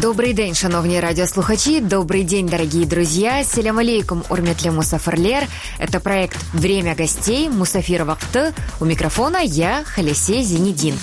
Добрий 0.00 0.32
день, 0.32 0.54
шановні 0.54 1.00
радиослухачи. 1.00 1.80
Добрый 1.80 2.24
день, 2.24 2.46
дорогие 2.46 2.86
друзья. 2.86 3.44
Селям 3.44 3.78
алейкум, 3.78 4.22
урметли 4.28 4.70
Мусафарлер. 4.70 5.46
Это 5.80 5.98
проект 5.98 6.36
«Время 6.54 6.94
гостей» 6.94 7.48
Мусафир 7.48 8.04
Вахты. 8.04 8.52
У 8.80 8.84
микрофона 8.84 9.38
я, 9.42 9.82
Халисе 9.84 10.42
Зенедин. 10.42 10.94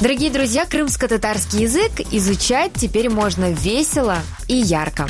Дорогие 0.00 0.30
друзья, 0.30 0.66
крымско-татарский 0.66 1.62
язык 1.62 1.92
изучать 2.12 2.72
теперь 2.74 3.08
можно 3.08 3.50
весело 3.50 4.18
и 4.46 4.56
ярко. 4.56 5.08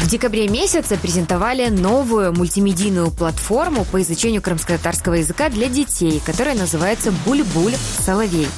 В 0.00 0.08
декабре 0.08 0.48
месяце 0.48 0.96
презентовали 0.96 1.68
новую 1.68 2.32
мультимедийную 2.32 3.12
платформу 3.12 3.84
по 3.84 4.02
изучению 4.02 4.42
крымско-татарского 4.42 5.14
языка 5.14 5.48
для 5.48 5.68
детей, 5.68 6.20
которая 6.26 6.56
называется 6.56 7.12
«Буль-Буль 7.24 7.76
Соловей». 8.04 8.48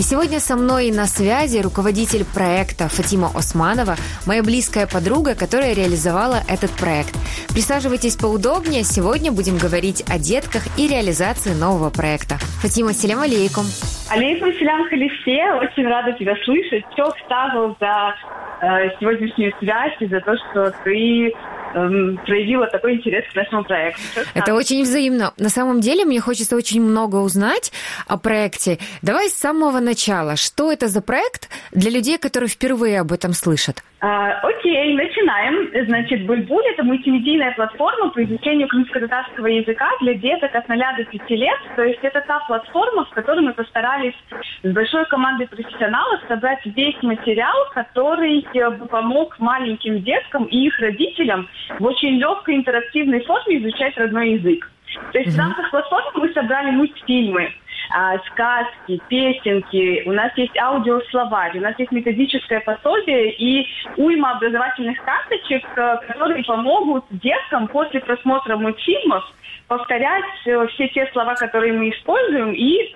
И 0.00 0.02
сегодня 0.02 0.40
со 0.40 0.56
мной 0.56 0.90
на 0.90 1.04
связи 1.04 1.58
руководитель 1.58 2.24
проекта 2.24 2.88
Фатима 2.88 3.28
Османова, 3.34 3.96
моя 4.26 4.42
близкая 4.42 4.86
подруга, 4.86 5.34
которая 5.34 5.74
реализовала 5.74 6.38
этот 6.48 6.70
проект. 6.70 7.12
Присаживайтесь 7.50 8.16
поудобнее, 8.16 8.82
сегодня 8.82 9.30
будем 9.30 9.58
говорить 9.58 10.02
о 10.08 10.18
детках 10.18 10.62
и 10.78 10.88
реализации 10.88 11.52
нового 11.52 11.90
проекта. 11.90 12.36
Фатима, 12.62 12.94
селям 12.94 13.20
алейкум. 13.20 13.66
Алейкум 14.08 14.50
селям 14.54 14.88
халифе, 14.88 15.52
очень 15.60 15.86
рада 15.86 16.12
тебя 16.18 16.34
слышать. 16.46 16.82
Все 16.94 17.04
ставил 17.26 17.76
за 17.78 18.14
э, 18.62 18.96
сегодняшнюю 18.98 19.52
связь 19.60 20.00
и 20.00 20.06
за 20.06 20.20
то, 20.22 20.34
что 20.34 20.72
ты 20.82 21.30
эм, 21.74 22.18
проявила 22.24 22.66
такой 22.68 22.94
интерес 22.94 23.24
к 23.30 23.36
нашему 23.36 23.64
проекту. 23.64 24.00
Это 24.32 24.54
очень 24.54 24.82
взаимно. 24.82 25.34
На 25.36 25.50
самом 25.50 25.82
деле 25.82 26.06
мне 26.06 26.20
хочется 26.20 26.56
очень 26.56 26.80
много 26.80 27.16
узнать 27.16 27.70
о 28.08 28.16
проекте. 28.16 28.78
Давай 29.02 29.28
с 29.28 29.34
самого 29.34 29.78
начала. 29.78 29.89
Что 30.36 30.72
это 30.72 30.88
за 30.88 31.02
проект 31.02 31.48
для 31.72 31.90
людей, 31.90 32.18
которые 32.18 32.48
впервые 32.48 33.00
об 33.00 33.12
этом 33.12 33.32
слышат? 33.32 33.82
А, 34.00 34.40
окей, 34.40 34.94
начинаем. 34.94 35.86
Значит, 35.86 36.24
Бульбуль– 36.24 36.64
это 36.72 36.82
мультимедийная 36.82 37.52
платформа 37.52 38.10
по 38.10 38.24
изучению 38.24 38.66
крымско-татарского 38.68 39.46
языка 39.46 39.90
для 40.00 40.14
деток 40.14 40.54
от 40.54 40.68
0 40.68 40.78
до 40.96 41.04
5 41.04 41.30
лет. 41.30 41.58
То 41.76 41.84
есть 41.84 42.00
это 42.02 42.22
та 42.26 42.40
платформа, 42.46 43.04
в 43.04 43.10
которой 43.10 43.40
мы 43.40 43.52
постарались 43.52 44.14
с 44.62 44.72
большой 44.72 45.04
командой 45.06 45.48
профессионалов 45.48 46.20
собрать 46.28 46.64
весь 46.64 47.02
материал, 47.02 47.54
который 47.74 48.46
э, 48.54 48.70
помог 48.86 49.38
маленьким 49.38 50.02
деткам 50.02 50.44
и 50.44 50.66
их 50.66 50.78
родителям 50.78 51.48
в 51.78 51.84
очень 51.84 52.16
легкой 52.16 52.56
интерактивной 52.56 53.22
форме 53.24 53.58
изучать 53.58 53.96
родной 53.98 54.32
язык. 54.32 54.70
То 55.12 55.18
есть 55.18 55.30
mm-hmm. 55.30 55.36
в 55.36 55.38
рамках 55.38 55.70
платформы 55.70 56.10
мы 56.14 56.32
собрали 56.32 56.70
мультфильмы, 56.70 57.52
а, 57.92 58.18
сказки, 58.18 59.00
песенки, 59.08 60.04
у 60.06 60.12
нас 60.12 60.32
есть 60.36 60.56
аудиословарь, 60.56 61.58
у 61.58 61.60
нас 61.60 61.78
есть 61.78 61.90
методическое 61.90 62.60
пособие 62.60 63.32
и 63.32 63.66
уйма 63.96 64.32
образовательных 64.36 65.02
карточек, 65.04 65.66
э, 65.76 65.96
которые 66.06 66.44
помогут 66.44 67.04
деткам 67.10 67.66
после 67.68 68.00
просмотра 68.00 68.56
мультфильмов 68.56 69.24
повторять 69.66 70.24
э, 70.46 70.66
все 70.68 70.88
те 70.88 71.08
слова, 71.12 71.34
которые 71.34 71.72
мы 71.72 71.90
используем, 71.90 72.52
и, 72.52 72.94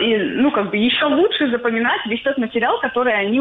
и 0.00 0.16
ну, 0.36 0.50
как 0.50 0.70
бы 0.70 0.76
еще 0.76 1.06
лучше 1.06 1.50
запоминать 1.50 2.04
весь 2.06 2.22
тот 2.22 2.38
материал, 2.38 2.78
который 2.80 3.14
они 3.14 3.40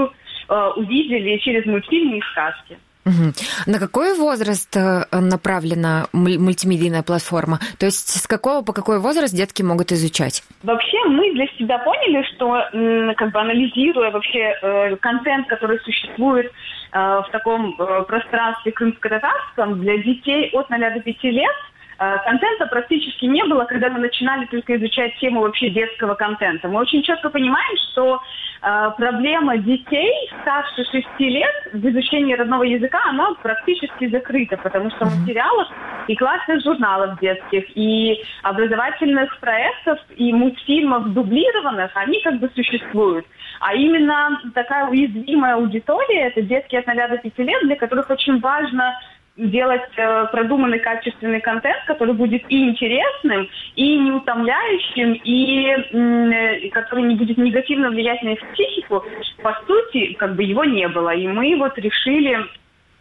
увидели 0.76 1.38
через 1.38 1.66
мультфильмы 1.66 2.18
и 2.18 2.22
сказки. 2.32 2.78
На 3.06 3.80
какой 3.80 4.16
возраст 4.16 4.76
э, 4.78 5.06
направлена 5.12 6.08
мультимедийная 6.14 7.04
платформа? 7.04 7.60
То 7.78 7.86
есть 7.86 8.22
с 8.22 8.28
какого 8.28 8.64
по 8.64 8.72
какой 8.74 9.00
возраст 9.00 9.34
детки 9.34 9.62
могут 9.62 9.92
изучать? 9.92 10.44
Вообще 10.64 10.98
мы 11.08 11.34
для 11.34 11.48
себя 11.58 11.80
поняли, 11.80 12.24
что 12.34 13.16
как 13.16 13.32
бы 13.32 13.40
анализируя 13.40 14.12
вообще 14.12 14.56
э, 14.62 14.96
контент, 14.98 15.48
который 15.48 15.80
существует 15.80 16.48
э, 16.48 16.52
в 16.98 17.28
таком 17.32 17.76
пространстве 18.08 18.72
крымско-татарском 18.72 19.82
для 19.82 19.98
детей 19.98 20.50
от 20.54 20.70
0 20.70 20.80
до 20.80 21.00
5 21.02 21.24
лет, 21.24 21.56
контента 21.98 22.66
практически 22.68 23.26
не 23.26 23.44
было, 23.46 23.66
когда 23.66 23.90
мы 23.90 24.00
начинали 24.00 24.46
только 24.46 24.76
изучать 24.78 25.16
тему 25.20 25.42
вообще 25.42 25.70
детского 25.70 26.16
контента. 26.16 26.68
Мы 26.68 26.80
очень 26.80 27.04
четко 27.04 27.30
понимаем, 27.30 27.78
что 27.92 28.22
а, 28.66 28.92
проблема 28.92 29.58
детей 29.58 30.30
старше 30.42 30.86
6 30.90 31.20
лет 31.20 31.54
в 31.74 31.86
изучении 31.86 32.34
родного 32.34 32.64
языка, 32.64 32.98
она 33.10 33.34
практически 33.42 34.08
закрыта, 34.08 34.56
потому 34.56 34.90
что 34.92 35.04
материалов 35.04 35.68
и 36.08 36.16
классных 36.16 36.64
журналов 36.64 37.20
детских, 37.20 37.66
и 37.76 38.24
образовательных 38.42 39.38
проектов, 39.40 40.00
и 40.16 40.32
мультфильмов 40.32 41.14
дублированных, 41.14 41.92
они 41.96 42.22
как 42.22 42.40
бы 42.40 42.50
существуют. 42.56 43.26
А 43.60 43.74
именно 43.74 44.40
такая 44.56 44.88
уязвимая 44.88 45.56
аудитория, 45.56 46.28
это 46.28 46.42
детки 46.42 46.78
от 46.78 46.88
0 46.88 46.96
до 46.96 47.18
5 47.18 47.38
лет, 47.40 47.64
для 47.64 47.76
которых 47.76 48.10
очень 48.10 48.40
важно 48.40 48.94
делать 49.36 49.90
э, 49.98 50.26
продуманный 50.32 50.80
качественный 50.80 51.42
контент, 51.42 51.84
который 51.88 52.14
будет 52.14 52.44
и 52.50 52.70
интересным, 52.70 53.50
и 53.76 53.98
не 53.98 54.12
утомляющим, 54.12 55.14
и 55.24 55.66
э, 55.70 56.70
который 56.70 57.04
не 57.04 57.16
будет 57.16 57.38
негативно 57.38 57.90
влиять 57.90 58.22
на 58.22 58.30
их 58.30 58.40
психику, 58.54 59.04
по 59.42 59.58
сути, 59.66 60.14
как 60.14 60.36
бы 60.36 60.44
его 60.44 60.64
не 60.64 60.88
было. 60.88 61.16
И 61.16 61.28
мы 61.28 61.56
вот 61.58 61.78
решили, 61.80 62.38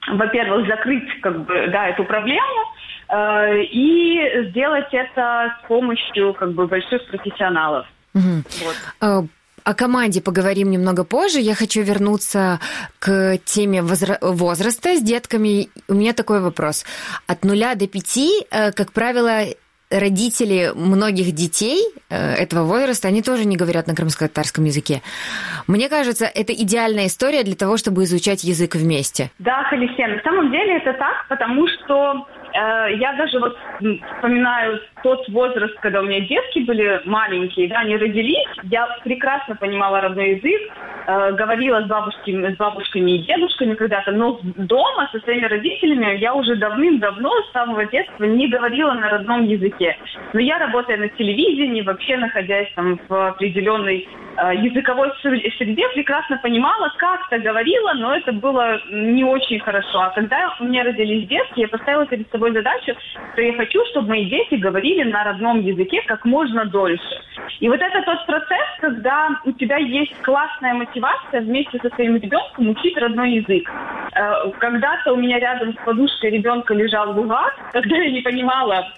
во-первых, 0.09 0.66
закрыть 0.69 1.20
как 1.20 1.44
бы, 1.44 1.69
да, 1.69 1.88
эту 1.88 2.04
проблему, 2.04 2.64
э, 3.09 3.64
и 3.64 4.49
сделать 4.49 4.88
это 4.93 5.59
с 5.62 5.69
помощью 5.69 6.32
как 6.32 6.53
бы 6.53 6.66
больших 6.66 7.06
профессионалов. 7.09 7.87
Угу. 8.14 8.43
Вот. 8.64 8.76
О 9.64 9.74
команде 9.74 10.20
поговорим 10.20 10.70
немного 10.70 11.04
позже. 11.04 11.38
Я 11.38 11.54
хочу 11.54 11.82
вернуться 11.82 12.58
к 12.98 13.38
теме 13.44 13.82
возраста 13.82 14.96
с 14.96 15.02
детками. 15.02 15.68
У 15.88 15.94
меня 15.94 16.12
такой 16.12 16.40
вопрос. 16.40 16.84
От 17.26 17.44
нуля 17.44 17.74
до 17.74 17.86
пяти, 17.86 18.44
э, 18.50 18.72
как 18.72 18.92
правило, 18.92 19.44
родители 19.92 20.72
многих 20.74 21.32
детей 21.32 21.80
э, 22.08 22.34
этого 22.34 22.64
возраста, 22.64 23.08
они 23.08 23.22
тоже 23.22 23.44
не 23.44 23.56
говорят 23.56 23.86
на 23.86 23.94
крымско-татарском 23.94 24.64
языке. 24.64 25.02
Мне 25.66 25.88
кажется, 25.88 26.24
это 26.24 26.52
идеальная 26.52 27.06
история 27.06 27.42
для 27.42 27.54
того, 27.54 27.76
чтобы 27.76 28.04
изучать 28.04 28.44
язык 28.44 28.74
вместе. 28.74 29.30
Да, 29.38 29.64
Халисия, 29.64 30.08
на 30.08 30.22
самом 30.22 30.50
деле 30.50 30.78
это 30.78 30.92
так, 30.94 31.26
потому 31.28 31.66
что 31.68 32.26
э, 32.52 32.96
я 32.96 33.12
даже 33.16 33.38
вот 33.38 33.56
вспоминаю 34.16 34.80
тот 35.02 35.28
возраст, 35.28 35.74
когда 35.80 36.00
у 36.00 36.04
меня 36.04 36.20
детки 36.20 36.60
были 36.60 37.00
маленькие, 37.04 37.68
да, 37.68 37.80
они 37.80 37.96
родились, 37.96 38.46
я 38.64 38.86
прекрасно 39.04 39.56
понимала 39.56 40.00
родной 40.00 40.36
язык, 40.36 40.72
э, 41.06 41.32
говорила 41.32 41.82
с 41.82 41.86
бабушками, 41.86 42.54
с 42.54 42.56
бабушками 42.56 43.12
и 43.12 43.18
дедушками 43.26 43.74
когда-то, 43.74 44.12
но 44.12 44.38
дома 44.42 45.08
со 45.12 45.18
своими 45.20 45.46
родителями 45.46 46.16
я 46.18 46.34
уже 46.34 46.56
давным-давно, 46.56 47.30
с 47.42 47.52
самого 47.52 47.84
детства, 47.86 48.24
не 48.24 48.48
говорила 48.48 48.92
на 48.92 49.10
родном 49.10 49.44
языке. 49.44 49.96
Но 50.32 50.40
я, 50.40 50.58
работая 50.58 50.96
на 50.96 51.08
телевидении, 51.08 51.82
вообще 51.82 52.16
находясь 52.16 52.72
там 52.74 52.98
в 53.08 53.28
определенной 53.28 54.08
э, 54.36 54.56
языковой 54.56 55.10
среде, 55.20 55.88
прекрасно 55.94 56.38
понимала, 56.38 56.92
как-то 56.96 57.38
говорила, 57.38 57.92
но 57.94 58.14
это 58.14 58.32
было 58.32 58.80
не 58.90 59.24
очень 59.24 59.60
хорошо. 59.60 60.00
А 60.00 60.10
когда 60.10 60.54
у 60.60 60.64
меня 60.64 60.84
родились 60.84 61.28
детки, 61.28 61.60
я 61.60 61.69
поставила 61.69 62.06
перед 62.06 62.30
собой 62.30 62.52
задачу, 62.52 62.94
что 63.32 63.42
я 63.42 63.54
хочу, 63.54 63.80
чтобы 63.90 64.08
мои 64.08 64.26
дети 64.26 64.54
говорили 64.54 64.91
говорили 64.92 65.10
на 65.10 65.25
родном 65.25 65.60
языке 65.60 66.03
как 66.06 66.25
можно 66.25 66.64
дольше. 66.64 67.20
И 67.60 67.69
вот 67.69 67.80
это 67.80 68.03
тот 68.03 68.26
процесс, 68.26 68.66
когда 68.80 69.41
у 69.44 69.53
тебя 69.53 69.76
есть 69.76 70.14
классная 70.22 70.75
мотивация 70.75 71.41
вместе 71.41 71.78
со 71.82 71.88
своим 71.91 72.16
ребенком 72.16 72.70
учить 72.70 72.97
родной 72.97 73.32
язык. 73.34 73.70
Э, 74.14 74.50
когда-то 74.58 75.12
у 75.12 75.16
меня 75.16 75.38
рядом 75.38 75.72
с 75.72 75.84
подушкой 75.84 76.31
ребенка 76.31 76.75
лежал 76.75 77.12
лугак, 77.12 77.54
когда 77.72 77.97
я 77.97 78.10
не 78.10 78.20
понимала, 78.20 78.88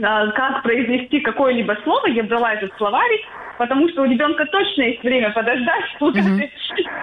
как 0.00 0.62
произнести 0.62 1.20
какое-либо 1.20 1.76
слово, 1.84 2.06
я 2.08 2.24
брала 2.24 2.54
этот 2.54 2.76
словарик, 2.76 3.20
потому 3.58 3.88
что 3.88 4.02
у 4.02 4.06
ребенка 4.06 4.44
точно 4.46 4.82
есть 4.82 5.02
время 5.04 5.30
подождать, 5.30 5.84
пока 6.00 6.18
mm-hmm. 6.18 6.50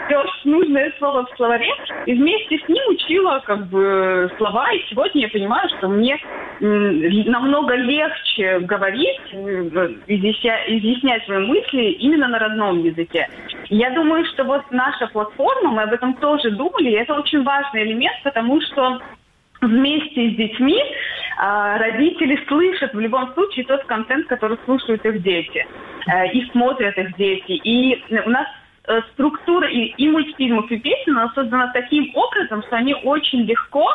ты 0.09 0.17
нужное 0.43 0.93
слово 0.97 1.25
в 1.25 1.35
словаре, 1.37 1.71
и 2.05 2.13
вместе 2.13 2.59
с 2.59 2.67
ним 2.67 2.83
учила 2.89 3.41
как 3.45 3.67
бы 3.67 4.29
слова, 4.37 4.69
и 4.73 4.83
сегодня 4.89 5.21
я 5.21 5.29
понимаю, 5.29 5.69
что 5.77 5.87
мне 5.87 6.19
намного 6.59 7.75
легче 7.75 8.59
говорить, 8.59 9.21
изъяснять 10.07 11.23
свои 11.25 11.45
мысли 11.47 11.91
именно 11.91 12.27
на 12.27 12.39
родном 12.39 12.83
языке. 12.83 13.29
Я 13.69 13.91
думаю, 13.91 14.25
что 14.25 14.43
вот 14.43 14.69
наша 14.69 15.07
платформа, 15.07 15.71
мы 15.71 15.83
об 15.83 15.93
этом 15.93 16.13
тоже 16.15 16.51
думали, 16.51 16.89
и 16.89 16.95
это 16.95 17.13
очень 17.13 17.43
важный 17.43 17.83
элемент, 17.83 18.17
потому 18.23 18.59
что 18.59 18.99
вместе 19.61 20.31
с 20.31 20.35
детьми 20.35 20.81
а, 21.37 21.77
родители 21.77 22.39
слышат 22.47 22.93
в 22.93 22.99
любом 22.99 23.33
случае 23.33 23.65
тот 23.65 23.83
контент, 23.85 24.27
который 24.27 24.57
слушают 24.65 25.05
их 25.05 25.21
дети 25.23 25.65
э, 26.07 26.31
и 26.33 26.45
смотрят 26.51 26.97
их 26.97 27.15
дети. 27.15 27.53
И 27.63 28.03
у 28.25 28.29
нас 28.29 28.47
э, 28.87 29.01
структура 29.13 29.67
и, 29.67 29.93
и 29.97 30.07
мультфильмов, 30.09 30.69
и 30.71 30.77
песен 30.77 31.17
создана 31.33 31.71
таким 31.73 32.11
образом, 32.15 32.61
что 32.63 32.75
они 32.75 32.95
очень 33.03 33.43
легко 33.43 33.87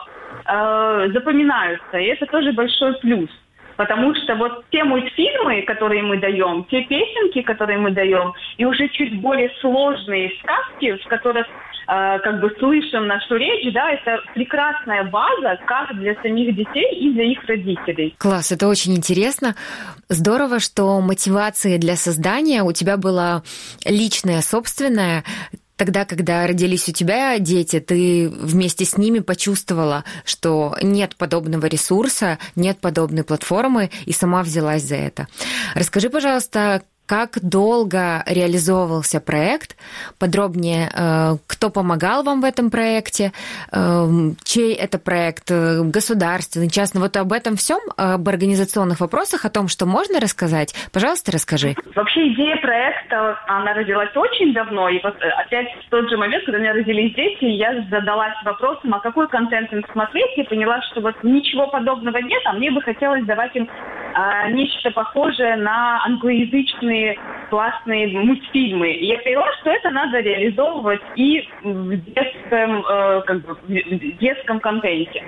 э, 0.45 1.09
запоминаются. 1.13 1.99
И 1.99 2.07
это 2.07 2.27
тоже 2.27 2.53
большой 2.53 2.95
плюс. 2.99 3.31
Потому 3.77 4.15
что 4.15 4.35
вот 4.37 4.65
те 4.71 4.85
мультфильмы, 4.85 5.63
которые 5.63 6.03
мы 6.03 6.19
даем, 6.19 6.65
те 6.71 6.83
песенки, 6.83 7.43
которые 7.43 7.79
мы 7.79 7.91
даем, 7.91 8.33
и 8.57 8.65
уже 8.65 8.89
чуть 8.89 9.21
более 9.21 9.51
сложные 9.61 10.33
сказки, 10.41 10.97
в 10.97 11.09
которых 11.09 11.47
э, 11.47 12.19
как 12.19 12.41
бы 12.41 12.55
слышим 12.59 13.07
нашу 13.07 13.37
речь, 13.37 13.73
да, 13.73 13.91
это 13.91 14.21
прекрасная 14.35 15.05
база 15.05 15.59
как 15.67 15.95
для 15.99 16.15
самих 16.23 16.55
детей 16.55 16.99
и 17.01 17.13
для 17.13 17.25
их 17.25 17.45
родителей. 17.45 18.15
Класс, 18.19 18.53
это 18.53 18.69
очень 18.69 18.97
интересно. 18.97 19.55
Здорово, 20.09 20.59
что 20.61 21.01
мотивация 21.01 21.79
для 21.79 21.97
создания 21.97 22.63
у 22.63 22.73
тебя 22.73 22.97
была 22.97 23.43
личная, 23.85 24.41
собственная. 24.41 25.25
Тогда, 25.77 26.05
когда 26.07 26.47
родились 26.47 26.89
у 26.89 26.93
тебя 26.93 27.39
дети, 27.39 27.81
ты 27.81 28.29
вместе 28.29 28.85
с 28.85 28.97
ними 28.97 29.19
почувствовала, 29.19 30.05
что 30.25 30.77
нет 30.83 31.17
подобного 31.17 31.67
ресурса, 31.67 32.39
нет 32.55 32.79
подобной 32.81 33.25
платформы, 33.25 33.91
и 34.07 34.13
сама 34.13 34.43
взялась 34.43 34.83
за 34.83 34.97
это. 34.97 35.29
Расскажи, 35.75 36.09
пожалуйста, 36.09 36.83
как 37.07 37.39
долго 37.43 38.23
реализовывался 38.27 39.21
проект? 39.21 39.77
Подробнее, 40.19 40.89
э, 40.93 41.37
кто 41.47 41.71
помогал 41.71 42.25
вам 42.25 42.41
в 42.41 42.45
этом 42.45 42.71
проекте? 42.71 43.33
Э, 43.73 44.07
чей 44.45 44.75
это 44.75 44.99
проект? 44.99 45.51
Э, 45.51 45.83
государственный, 45.85 46.69
частный? 46.69 47.01
Вот 47.01 47.17
об 47.17 47.33
этом 47.33 47.57
всем, 47.57 47.79
об 47.97 48.29
организационных 48.29 49.01
вопросах, 49.01 49.45
о 49.45 49.51
том, 49.51 49.69
что 49.69 49.87
можно 49.87 50.19
рассказать, 50.21 50.75
пожалуйста, 50.93 51.33
расскажи. 51.33 51.75
Вообще 51.95 52.29
идея 52.33 52.57
проекта, 52.57 53.39
она 53.47 53.73
родилась 53.75 54.15
очень 54.17 54.53
давно. 54.53 54.89
И 54.89 55.01
вот 55.03 55.15
опять 55.39 55.69
в 55.87 55.91
тот 55.91 56.11
же 56.11 56.17
момент, 56.17 56.45
когда 56.45 56.59
у 56.59 56.61
меня 56.61 56.73
родились 56.73 57.15
дети, 57.15 57.45
я 57.45 57.87
задалась 57.91 58.35
вопросом, 58.45 58.95
а 58.95 59.01
какой 59.01 59.29
контент 59.29 59.73
им 59.73 59.85
смотреть, 59.93 60.37
и 60.37 60.43
поняла, 60.43 60.83
что 60.91 61.01
вот 61.01 61.15
ничего 61.23 61.69
подобного 61.69 62.19
нет, 62.19 62.43
а 62.47 62.53
мне 62.55 62.71
бы 62.71 62.83
хотелось 62.83 63.25
давать 63.25 63.55
им 63.55 63.69
а, 64.15 64.51
нечто 64.51 64.91
похожее 64.91 65.57
на 65.57 66.03
англоязычные 66.05 66.96
классные 67.51 68.09
мультфильмы. 68.09 68.93
И 68.93 69.07
я 69.07 69.19
поняла, 69.19 69.47
что 69.61 69.71
это 69.71 69.91
надо 69.91 70.21
реализовывать 70.21 71.01
и 71.15 71.49
в 71.63 71.97
детском, 72.13 72.85
э, 72.87 73.23
как 73.27 73.41
бы, 73.43 73.55
в 73.55 74.19
детском 74.19 74.61
контенте. 74.61 75.23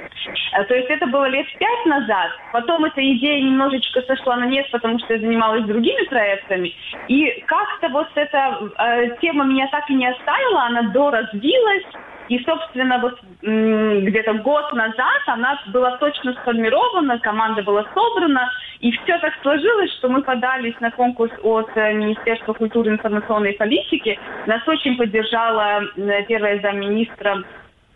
А, 0.52 0.64
то 0.64 0.74
есть 0.74 0.88
это 0.90 1.06
было 1.06 1.26
лет 1.26 1.46
пять 1.58 1.86
назад. 1.86 2.30
Потом 2.52 2.84
эта 2.84 3.00
идея 3.00 3.42
немножечко 3.42 4.02
сошла 4.02 4.36
на 4.36 4.46
нет, 4.46 4.68
потому 4.70 4.98
что 4.98 5.14
я 5.14 5.20
занималась 5.20 5.64
другими 5.64 6.04
проектами. 6.06 6.74
И 7.08 7.42
как-то 7.46 7.88
вот 7.90 8.08
эта 8.14 8.70
э, 8.78 9.16
тема 9.20 9.44
меня 9.44 9.68
так 9.68 9.88
и 9.90 9.94
не 9.94 10.06
оставила, 10.06 10.64
она 10.64 10.82
доразвилась. 10.90 11.84
И, 12.28 12.38
собственно, 12.44 12.98
вот 12.98 13.18
где-то 13.40 14.34
год 14.34 14.72
назад 14.74 15.22
она 15.26 15.58
была 15.68 15.96
точно 15.96 16.34
сформирована, 16.34 17.18
команда 17.20 17.62
была 17.62 17.86
собрана, 17.94 18.50
и 18.80 18.92
все 18.92 19.18
так 19.18 19.32
сложилось, 19.42 19.90
что 19.94 20.08
мы 20.08 20.22
подались 20.22 20.78
на 20.80 20.90
конкурс 20.90 21.32
от 21.42 21.70
э, 21.74 21.94
Министерства 21.94 22.52
культуры 22.52 22.90
и 22.90 22.94
информационной 22.94 23.54
политики. 23.54 24.18
Нас 24.46 24.60
очень 24.68 24.96
поддержала 24.96 25.82
первая 26.28 26.60
замминистра 26.60 27.42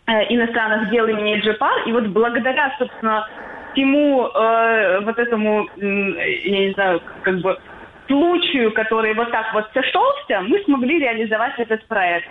э, 0.07 0.35
иностранных 0.35 0.91
дел 0.91 1.07
имени 1.07 1.39
Джипар. 1.41 1.83
И 1.87 1.93
вот 1.93 2.07
благодаря, 2.07 2.75
собственно, 2.79 3.29
всему 3.73 4.29
э, 4.29 5.01
вот 5.01 5.19
этому, 5.19 5.69
я 5.77 6.67
не 6.67 6.73
знаю, 6.73 7.03
как 7.23 7.39
бы 7.41 7.59
случаю, 8.07 8.73
который 8.73 9.15
вот 9.15 9.31
так 9.31 9.53
вот 9.53 9.69
сошелся, 9.75 10.41
мы 10.41 10.59
смогли 10.65 10.99
реализовать 10.99 11.59
этот 11.59 11.85
проект 11.87 12.29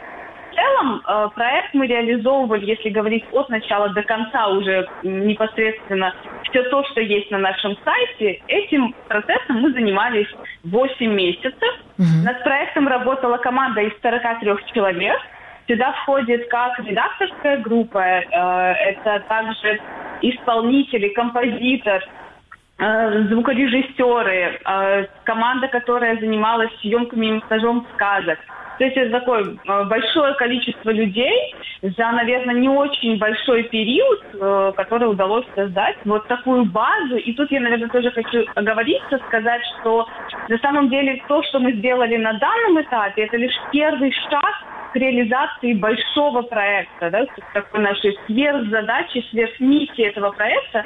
в 0.51 0.55
целом 0.55 1.01
э, 1.07 1.29
проект 1.33 1.73
мы 1.73 1.87
реализовывали, 1.87 2.65
если 2.65 2.89
говорить 2.89 3.23
от 3.31 3.49
начала 3.49 3.89
до 3.89 4.03
конца 4.03 4.49
уже 4.49 4.87
непосредственно 5.03 6.13
все 6.43 6.63
то, 6.63 6.83
что 6.85 7.01
есть 7.01 7.31
на 7.31 7.37
нашем 7.37 7.77
сайте. 7.83 8.41
Этим 8.47 8.93
процессом 9.07 9.61
мы 9.61 9.71
занимались 9.71 10.27
8 10.63 11.13
месяцев. 11.13 11.73
Угу. 11.97 12.25
Над 12.25 12.43
проектом 12.43 12.87
работала 12.87 13.37
команда 13.37 13.81
из 13.81 13.93
43 14.01 14.73
человек. 14.73 15.19
Сюда 15.67 15.93
входит 15.93 16.49
как 16.49 16.79
редакторская 16.79 17.57
группа, 17.57 17.99
э, 17.99 18.21
это 18.29 19.23
также 19.29 19.79
исполнители, 20.21 21.09
композитор, 21.09 22.03
звукорежиссеры, 22.81 24.59
команда, 25.23 25.67
которая 25.67 26.19
занималась 26.19 26.71
съемками 26.81 27.27
и 27.27 27.31
монтажом 27.33 27.85
сказок. 27.93 28.39
То 28.81 28.85
есть 28.85 28.97
это 28.97 29.19
такое 29.19 29.43
э, 29.43 29.83
большое 29.83 30.33
количество 30.33 30.89
людей 30.89 31.55
за, 31.83 32.11
наверное, 32.13 32.55
не 32.55 32.67
очень 32.67 33.19
большой 33.19 33.61
период, 33.65 34.23
э, 34.33 34.71
который 34.75 35.07
удалось 35.07 35.45
создать 35.53 35.97
вот 36.03 36.27
такую 36.27 36.65
базу. 36.65 37.17
И 37.17 37.31
тут 37.33 37.51
я, 37.51 37.59
наверное, 37.59 37.89
тоже 37.89 38.09
хочу 38.09 38.43
оговориться, 38.55 39.19
сказать, 39.27 39.61
что 39.79 40.07
на 40.47 40.57
самом 40.57 40.89
деле 40.89 41.21
то, 41.27 41.43
что 41.43 41.59
мы 41.59 41.73
сделали 41.73 42.17
на 42.17 42.33
данном 42.33 42.81
этапе, 42.81 43.25
это 43.25 43.37
лишь 43.37 43.53
первый 43.71 44.11
шаг 44.11 44.63
к 44.93 44.95
реализации 44.95 45.73
большого 45.73 46.41
проекта, 46.41 47.11
да, 47.11 47.25
такой 47.53 47.81
нашей 47.81 48.17
сверхзадачи, 48.25 49.23
сверхмиссии 49.29 50.05
этого 50.05 50.31
проекта, 50.31 50.83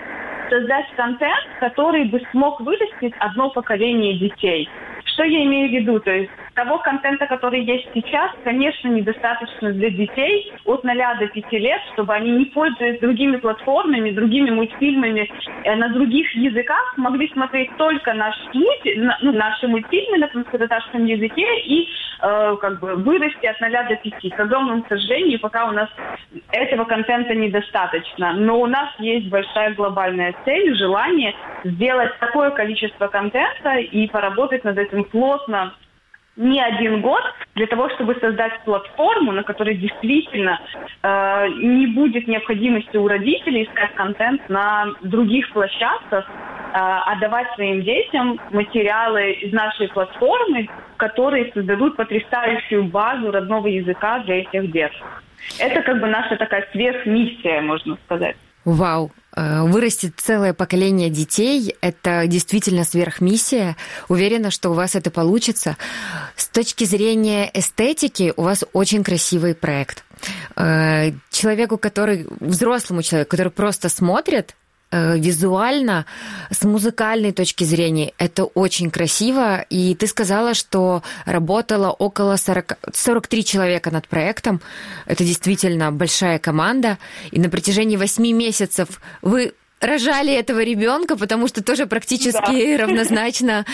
создать 0.50 0.86
контент, 0.95 1.45
который 1.59 2.06
бы 2.06 2.21
смог 2.31 2.59
вырастить 2.62 3.13
одно 3.19 3.50
поколение 3.50 4.18
детей. 4.18 4.69
Что 5.06 5.24
я 5.24 5.44
имею 5.44 5.69
в 5.69 5.71
виду? 5.71 6.00
То 6.00 6.12
есть 6.12 6.31
того 6.56 6.80
контента, 6.80 7.28
который 7.28 7.62
есть 7.62 7.88
сейчас, 7.94 8.31
конечно, 8.44 8.88
недостаточно 8.88 9.72
для 9.74 9.90
детей 9.90 10.52
от 10.66 10.84
0 10.84 10.96
до 11.19 11.28
5 11.28 11.52
лет, 11.54 11.81
чтобы 11.94 12.13
они, 12.13 12.31
не 12.31 12.46
пользуясь 12.46 13.00
другими 13.00 13.38
платформами, 13.38 14.12
другими 14.12 14.50
мультфильмами 14.50 15.30
э, 15.63 15.75
на 15.75 15.90
других 15.90 16.34
языках, 16.34 16.98
могли 16.98 17.30
смотреть 17.34 17.75
только 17.78 18.13
наш 18.13 18.36
мульти, 18.54 18.96
ну, 19.22 19.34
наши 19.34 19.68
мультфильмы 19.68 20.18
на 20.18 20.28
татарском 20.28 21.06
языке 21.06 21.46
и 21.66 21.90
э, 22.22 22.56
как 22.62 22.80
бы 22.80 22.96
вырасти 22.96 23.46
от 23.46 23.60
0 23.60 23.72
до 23.72 23.96
5. 23.98 24.36
К 24.36 24.40
огромному 24.40 24.86
сожалению, 24.88 25.40
пока 25.40 25.66
у 25.66 25.72
нас 25.72 25.90
этого 26.52 26.86
контента 26.86 27.36
недостаточно. 27.36 28.34
Но 28.34 28.62
у 28.62 28.66
нас 28.66 28.90
есть 29.00 29.28
большая 29.30 29.74
глобальная 29.74 30.34
цель, 30.46 30.74
желание 30.78 31.36
сделать 31.66 32.18
такое 32.19 32.52
количество 32.52 33.07
контента 33.07 33.75
и 33.75 34.07
поработать 34.07 34.63
над 34.63 34.78
этим 34.78 35.04
плотно 35.04 35.74
не 36.36 36.62
один 36.62 37.02
год 37.02 37.22
для 37.56 37.68
того, 37.68 37.90
чтобы 37.92 38.16
создать 38.16 38.62
платформу, 38.66 39.32
на 39.32 39.44
которой 39.44 39.76
действительно 39.76 40.60
э, 41.02 41.48
не 41.62 41.88
будет 41.88 42.28
необходимости 42.28 42.98
у 42.98 43.08
родителей 43.08 43.64
искать 43.64 43.94
контент 43.96 44.48
на 44.50 44.88
других 45.02 45.52
площадках, 45.54 46.26
э, 46.28 46.34
а 46.74 47.16
давать 47.20 47.48
своим 47.56 47.84
детям 47.84 48.40
материалы 48.52 49.32
из 49.32 49.54
нашей 49.54 49.88
платформы, 49.88 50.68
которые 50.98 51.52
создадут 51.54 51.96
потрясающую 51.96 52.83
базу 52.83 53.31
родного 53.31 53.68
языка 53.68 54.19
для 54.19 54.42
этих 54.42 54.71
деток. 54.71 55.24
Это 55.59 55.81
как 55.83 56.02
бы 56.02 56.07
наша 56.07 56.36
такая 56.38 56.68
сверхмиссия, 56.71 57.62
можно 57.62 57.98
сказать. 58.06 58.36
Вау, 58.66 59.12
э, 59.35 59.61
вырастет 59.63 60.13
целое 60.18 60.54
поколение 60.54 61.09
детей. 61.09 61.75
Это 61.81 62.27
действительно 62.27 62.83
сверхмиссия. 62.83 63.75
Уверена, 64.07 64.51
что 64.51 64.69
у 64.69 64.73
вас 64.73 64.95
это 64.95 65.11
получится. 65.11 65.77
С 66.35 66.47
точки 66.47 66.83
зрения 66.85 67.49
эстетики 67.54 68.33
у 68.35 68.44
вас 68.44 68.63
очень 68.73 69.04
красивый 69.04 69.56
проект. 69.56 70.04
Э, 70.56 71.11
человеку, 71.30 71.77
который, 71.77 72.27
взрослому 72.39 73.01
человеку, 73.04 73.31
который 73.31 73.51
просто 73.51 73.89
смотрит, 73.89 74.56
визуально, 75.16 76.06
с 76.49 76.64
музыкальной 76.64 77.31
точки 77.31 77.64
зрения, 77.64 78.14
это 78.18 78.45
очень 78.45 78.92
красиво. 78.92 79.61
И 79.69 79.95
ты 79.95 80.07
сказала, 80.07 80.54
что 80.54 81.04
работало 81.25 81.90
около 81.92 82.37
40, 82.37 82.78
43 82.94 83.45
человека 83.45 83.92
над 83.92 84.07
проектом. 84.07 84.61
Это 85.06 85.23
действительно 85.23 85.92
большая 85.92 86.40
команда. 86.40 86.97
И 87.31 87.40
на 87.40 87.49
протяжении 87.49 87.97
8 87.97 88.23
месяцев 88.31 89.02
вы 89.21 89.54
рожали 89.81 90.33
этого 90.33 90.64
ребенка, 90.64 91.16
потому 91.16 91.47
что 91.47 91.64
тоже 91.64 91.85
практически 91.85 92.78
да. 92.78 92.83
равнозначно 92.83 93.66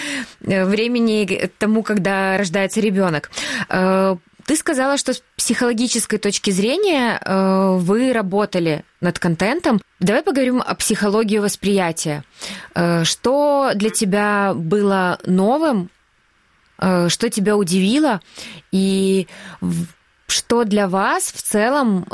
э, 0.41 0.65
времени 0.65 1.49
тому, 1.57 1.83
когда 1.83 2.37
рождается 2.37 2.79
ребенок. 2.79 3.31
Э, 3.69 4.15
ты 4.45 4.55
сказала, 4.55 4.97
что 4.97 5.13
с 5.13 5.23
психологической 5.37 6.19
точки 6.19 6.51
зрения 6.51 7.19
э, 7.23 7.77
вы 7.77 8.11
работали 8.13 8.83
над 8.99 9.19
контентом. 9.19 9.81
Давай 10.01 10.23
поговорим 10.23 10.63
о 10.65 10.73
психологии 10.73 11.37
восприятия. 11.37 12.23
Э, 12.73 13.03
что 13.03 13.71
для 13.75 13.91
тебя 13.91 14.53
было 14.55 15.19
новым, 15.25 15.91
э, 16.79 17.07
что 17.09 17.29
тебя 17.29 17.55
удивило, 17.55 18.19
и 18.71 19.27
что 20.27 20.63
для 20.63 20.87
вас 20.87 21.31
в 21.31 21.41
целом 21.41 22.05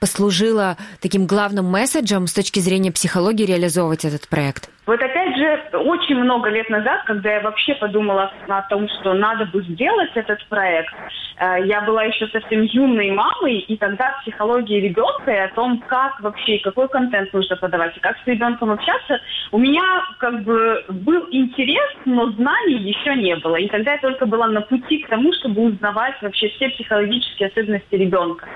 послужило 0.00 0.76
таким 1.00 1.26
главным 1.26 1.66
месседжем 1.66 2.26
с 2.26 2.32
точки 2.32 2.60
зрения 2.60 2.90
психологии 2.90 3.44
реализовывать 3.44 4.04
этот 4.04 4.26
проект? 4.28 4.70
Вот 4.88 5.02
опять 5.02 5.36
же, 5.36 5.78
очень 5.80 6.16
много 6.16 6.48
лет 6.48 6.70
назад, 6.70 7.02
когда 7.04 7.34
я 7.34 7.40
вообще 7.42 7.74
подумала 7.74 8.32
о 8.48 8.62
том, 8.70 8.88
что 8.88 9.12
надо 9.12 9.44
бы 9.44 9.62
сделать 9.64 10.12
этот 10.14 10.42
проект, 10.48 10.94
э, 11.36 11.66
я 11.66 11.82
была 11.82 12.04
еще 12.04 12.26
совсем 12.28 12.62
юной 12.62 13.10
мамой, 13.10 13.58
и 13.58 13.76
тогда 13.76 14.16
психология 14.22 14.80
ребенка 14.80 15.30
и 15.30 15.36
о 15.36 15.48
том, 15.48 15.84
как 15.88 16.18
вообще, 16.20 16.58
какой 16.60 16.88
контент 16.88 17.34
нужно 17.34 17.56
подавать, 17.56 17.98
и 17.98 18.00
как 18.00 18.16
с 18.16 18.26
ребенком 18.26 18.70
общаться, 18.70 19.20
у 19.52 19.58
меня 19.58 19.82
как 20.20 20.42
бы 20.44 20.82
был 20.88 21.28
интерес, 21.32 21.90
но 22.06 22.30
знаний 22.30 22.78
еще 22.78 23.14
не 23.14 23.36
было. 23.36 23.56
И 23.56 23.68
тогда 23.68 23.92
я 23.92 23.98
только 23.98 24.24
была 24.24 24.46
на 24.46 24.62
пути 24.62 25.00
к 25.00 25.08
тому, 25.10 25.34
чтобы 25.34 25.64
узнавать 25.64 26.14
вообще 26.22 26.48
все 26.48 26.70
психологические 26.70 27.50
особенности 27.50 27.94
ребенка. 27.94 28.48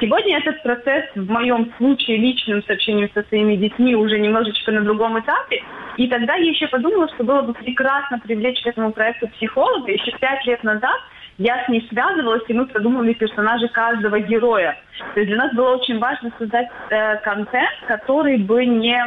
Сегодня 0.00 0.38
этот 0.38 0.62
процесс 0.62 1.04
в 1.14 1.30
моем 1.30 1.72
случае 1.76 2.16
личным 2.16 2.62
с 2.62 2.70
общением 2.70 3.10
со 3.14 3.22
своими 3.24 3.56
детьми 3.56 3.94
уже 3.94 4.18
немножечко 4.18 4.72
на 4.72 4.80
другом 4.82 5.20
этапе. 5.20 5.62
И 5.96 6.08
тогда 6.08 6.34
я 6.34 6.50
еще 6.50 6.68
подумала, 6.68 7.08
что 7.14 7.24
было 7.24 7.42
бы 7.42 7.54
прекрасно 7.54 8.18
привлечь 8.18 8.62
к 8.62 8.66
этому 8.66 8.92
проекту 8.92 9.28
психолога. 9.28 9.92
Еще 9.92 10.12
пять 10.18 10.44
лет 10.46 10.64
назад 10.64 10.98
я 11.38 11.64
с 11.64 11.68
ней 11.68 11.86
связывалась, 11.90 12.42
и 12.48 12.54
мы 12.54 12.66
продумывали 12.66 13.12
персонажи 13.14 13.68
каждого 13.68 14.20
героя. 14.20 14.78
То 15.14 15.20
есть 15.20 15.32
для 15.32 15.42
нас 15.42 15.54
было 15.54 15.76
очень 15.76 15.98
важно 15.98 16.30
создать 16.38 16.68
э, 16.90 17.16
контент, 17.18 17.70
который 17.86 18.38
бы 18.38 18.64
не 18.64 18.98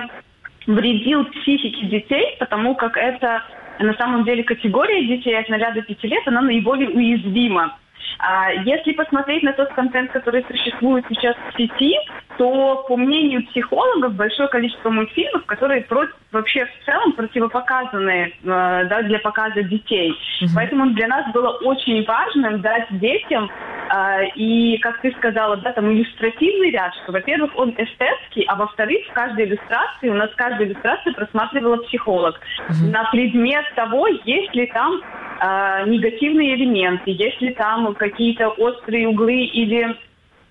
вредил 0.67 1.25
психике 1.25 1.85
детей, 1.87 2.35
потому 2.39 2.75
как 2.75 2.97
это 2.97 3.43
на 3.79 3.93
самом 3.95 4.23
деле 4.23 4.43
категория 4.43 5.05
детей 5.05 5.37
от 5.37 5.49
0 5.49 5.59
до 5.59 5.81
5 5.81 6.03
лет, 6.03 6.27
она 6.27 6.41
наиболее 6.41 6.89
уязвима. 6.89 7.77
А 8.19 8.51
если 8.51 8.93
посмотреть 8.93 9.43
на 9.43 9.53
тот 9.53 9.69
контент, 9.73 10.11
который 10.11 10.45
существует 10.49 11.05
сейчас 11.09 11.35
в 11.35 11.57
сети, 11.57 11.95
то, 12.37 12.85
по 12.87 12.97
мнению 12.97 13.45
психологов, 13.47 14.13
большое 14.13 14.49
количество 14.49 14.89
мультфильмов, 14.89 15.45
которые 15.45 15.81
про- 15.81 16.07
вообще 16.31 16.65
в 16.65 16.85
целом 16.85 17.13
противопоказаны 17.13 18.09
э, 18.27 18.31
да, 18.43 19.01
для 19.03 19.19
показа 19.19 19.63
детей. 19.63 20.11
Mm-hmm. 20.11 20.47
Поэтому 20.55 20.89
для 20.91 21.07
нас 21.07 21.31
было 21.33 21.49
очень 21.63 22.05
важно 22.05 22.57
дать 22.57 22.87
детям 22.99 23.49
э, 23.49 24.27
и, 24.35 24.77
как 24.79 25.01
ты 25.01 25.11
сказала, 25.17 25.57
да, 25.57 25.71
там 25.71 25.91
иллюстративный 25.91 26.71
ряд, 26.71 26.93
что, 27.03 27.11
во-первых, 27.11 27.51
он 27.55 27.71
эстетский, 27.71 28.43
а 28.47 28.55
во-вторых, 28.55 29.05
в 29.09 29.13
каждой 29.13 29.45
иллюстрации, 29.45 30.09
у 30.09 30.15
нас 30.15 30.29
каждая 30.35 30.67
иллюстрация 30.67 31.13
просматривала 31.13 31.77
психолог 31.77 32.35
mm-hmm. 32.35 32.91
на 32.91 33.09
предмет 33.11 33.65
того, 33.75 34.07
есть 34.07 34.53
ли 34.53 34.67
там 34.67 35.01
э, 35.39 35.89
негативные 35.89 36.55
элементы, 36.55 37.11
есть 37.11 37.41
ли 37.41 37.53
там 37.53 37.93
какие-то 37.95 38.49
острые 38.49 39.07
углы 39.07 39.45
или 39.45 39.95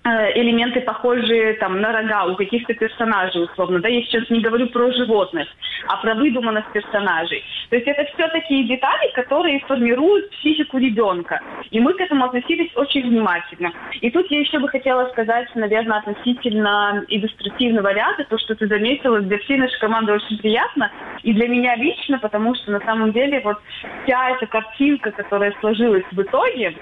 элементы, 0.05 0.81
похожие 0.81 1.53
там 1.55 1.81
на 1.81 1.91
рога 1.91 2.25
у 2.25 2.35
каких-то 2.35 2.73
персонажей, 2.73 3.43
условно. 3.43 3.79
Да, 3.79 3.87
я 3.87 4.01
сейчас 4.03 4.29
не 4.29 4.39
говорю 4.39 4.67
про 4.67 4.91
животных, 4.91 5.47
а 5.87 5.97
про 5.97 6.13
выдуманных 6.13 6.71
персонажей. 6.71 7.43
То 7.69 7.75
есть 7.75 7.87
это 7.87 8.05
все 8.13 8.27
такие 8.27 8.65
детали, 8.65 9.11
которые 9.13 9.59
формируют 9.61 10.29
психику 10.31 10.77
ребенка. 10.77 11.41
И 11.71 11.79
мы 11.79 11.93
к 11.93 12.01
этому 12.01 12.25
относились 12.25 12.71
очень 12.75 13.09
внимательно. 13.09 13.71
И 14.01 14.11
тут 14.11 14.29
я 14.29 14.39
еще 14.39 14.59
бы 14.59 14.69
хотела 14.69 15.09
сказать, 15.09 15.47
наверное, 15.55 15.99
относительно 15.99 17.03
иллюстративного 17.07 17.91
ряда, 17.93 18.25
то, 18.29 18.37
что 18.37 18.55
ты 18.55 18.67
заметила, 18.67 19.21
для 19.21 19.39
всей 19.39 19.57
нашей 19.57 19.79
команды 19.79 20.13
очень 20.13 20.37
приятно. 20.37 20.91
И 21.23 21.33
для 21.33 21.47
меня 21.47 21.75
лично, 21.75 22.19
потому 22.19 22.53
что 22.55 22.71
на 22.71 22.79
самом 22.81 23.11
деле 23.11 23.39
вот 23.39 23.57
вся 24.03 24.29
эта 24.29 24.45
картинка, 24.45 25.11
которая 25.11 25.53
сложилась 25.59 26.05
в 26.11 26.21
итоге, 26.21 26.75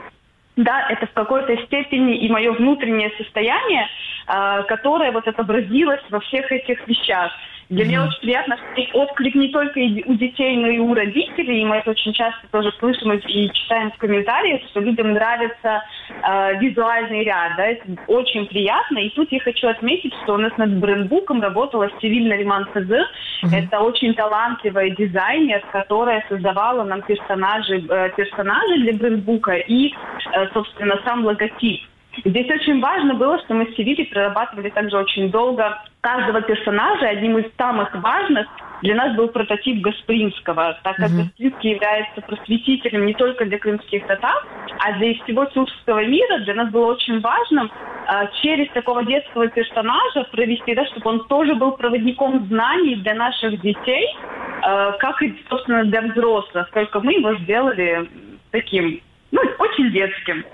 да, 0.56 0.88
это 0.90 1.08
в 1.08 1.14
какой-то 1.14 1.56
степени 1.66 2.18
и 2.18 2.30
мое 2.30 2.52
внутреннее 2.52 3.12
состояние, 3.18 3.88
э, 4.28 4.64
которое 4.68 5.12
вот 5.12 5.28
отобразилось 5.28 6.02
во 6.10 6.20
всех 6.20 6.52
этих 6.52 6.88
вещах. 6.88 7.32
Для 7.70 7.84
mm-hmm. 7.84 7.88
меня 7.88 8.03
очень 8.03 8.22
приятно, 8.22 8.58
что 8.58 9.00
отклик 9.00 9.36
не 9.36 9.50
только 9.50 9.79
у 9.79 10.13
детей, 10.15 10.58
но 10.58 10.67
и 10.67 10.79
у 10.79 10.93
родителей. 10.93 11.62
И 11.62 11.65
мы 11.65 11.77
это 11.77 11.91
очень 11.91 12.13
часто 12.13 12.41
тоже 12.51 12.72
слышим 12.79 13.12
и 13.13 13.51
читаем 13.53 13.91
в 13.91 13.98
комментариях, 13.98 14.62
что 14.70 14.82
людям 14.82 15.13
нравится 15.13 15.84
э, 16.10 16.60
визуальный 16.60 17.24
ряд. 17.24 17.53
Да? 17.58 17.65
Это 17.65 17.84
очень 18.08 18.46
приятно. 18.48 19.00
И 19.00 19.10
тут 19.10 19.32
я 19.32 19.39
хочу 19.39 19.67
отметить, 19.67 20.13
что 20.24 20.36
у 20.36 20.38
нас 20.38 20.55
над 20.58 20.77
брендбуком 20.79 21.41
работала 21.41 21.89
Севиль 22.01 22.27
Нариман 22.27 22.67
Сазы. 22.74 23.00
Mm-hmm. 23.43 23.65
Это 23.65 23.79
очень 23.79 24.13
талантливая 24.13 24.89
дизайнер, 24.91 25.63
которая 25.72 26.25
создавала 26.29 26.84
нам 26.84 27.01
персонажи, 27.01 27.84
э, 27.89 28.10
персонажи 28.15 28.75
для 28.79 28.93
брендбука 28.93 29.53
и, 29.53 29.91
э, 29.91 30.48
собственно, 30.53 31.00
сам 31.05 31.25
логотип. 31.25 31.82
Здесь 32.24 32.50
очень 32.50 32.79
важно 32.79 33.15
было, 33.15 33.39
что 33.39 33.55
мы 33.55 33.65
с 33.65 33.75
Севилей 33.75 34.05
прорабатывали 34.05 34.70
также 34.70 34.98
очень 34.98 35.32
долго 35.32 35.82
каждого 36.01 36.41
персонажа. 36.41 37.08
Одним 37.08 37.39
из 37.39 37.46
самых 37.58 37.93
важных 37.96 38.48
для 38.84 38.96
нас 38.96 39.15
был 39.15 39.29
прототип 39.29 39.82
Гаспринского, 39.82 40.77
так 40.84 40.98
как 40.98 41.10
mm-hmm. 41.10 41.24
Гаспринский 41.24 41.72
является 41.72 42.22
просветителем 42.22 43.05
не 43.05 43.13
только 43.13 43.46
для 43.46 43.58
крымских 43.58 44.05
татар, 44.05 44.46
а 44.79 44.93
для 45.00 45.15
всего 45.24 45.46
тюркского 45.46 46.05
мира. 46.05 46.39
Для 46.39 46.53
нас 46.53 46.70
было 46.70 46.91
очень 46.91 47.20
важно 47.20 47.70
э, 47.70 48.27
через 48.41 48.70
такого 48.74 49.03
детского 49.05 49.48
персонажа 49.48 50.25
провести, 50.32 50.75
да, 50.75 50.86
чтобы 50.88 51.10
он 51.10 51.27
тоже 51.27 51.55
был 51.55 51.72
проводником 51.72 52.46
знаний 52.48 52.96
для 52.98 53.15
наших 53.15 53.60
детей, 53.62 54.05
э, 54.05 54.91
как 55.00 55.22
и, 55.24 55.34
собственно, 55.50 55.86
для 55.86 56.01
взрослых. 56.01 56.70
Только 56.72 57.00
мы 57.00 57.13
его 57.13 57.36
сделали 57.38 58.08
таким 58.51 59.01
ну, 59.34 59.42
очень 59.58 59.92
детским. 59.92 60.46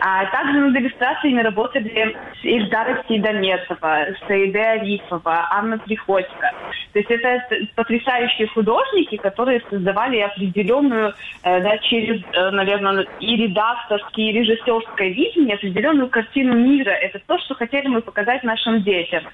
А 0.00 0.24
также 0.26 0.60
над 0.60 0.76
иллюстрациями 0.76 1.42
работали 1.42 2.16
Ильдара 2.42 3.02
Сидометова, 3.08 4.06
Саиде 4.28 4.60
Арифова, 4.60 5.48
Анна 5.50 5.76
Приходько. 5.78 6.52
То 6.92 6.98
есть 7.00 7.10
это 7.10 7.42
потрясающие 7.74 8.46
художники, 8.48 9.16
которые 9.16 9.60
создавали 9.68 10.20
определенную, 10.20 11.14
э, 11.42 11.60
да, 11.60 11.78
через, 11.78 12.22
э, 12.32 12.50
наверное, 12.50 13.06
и 13.18 13.36
редакторское, 13.36 14.26
и 14.26 14.32
режиссерское 14.32 15.08
видение, 15.08 15.56
определенную 15.56 16.08
картину 16.08 16.54
мира. 16.54 16.90
Это 16.90 17.20
то, 17.26 17.38
что 17.40 17.56
хотели 17.56 17.88
мы 17.88 18.02
показать 18.02 18.44
нашим 18.44 18.82
детям. 18.82 19.24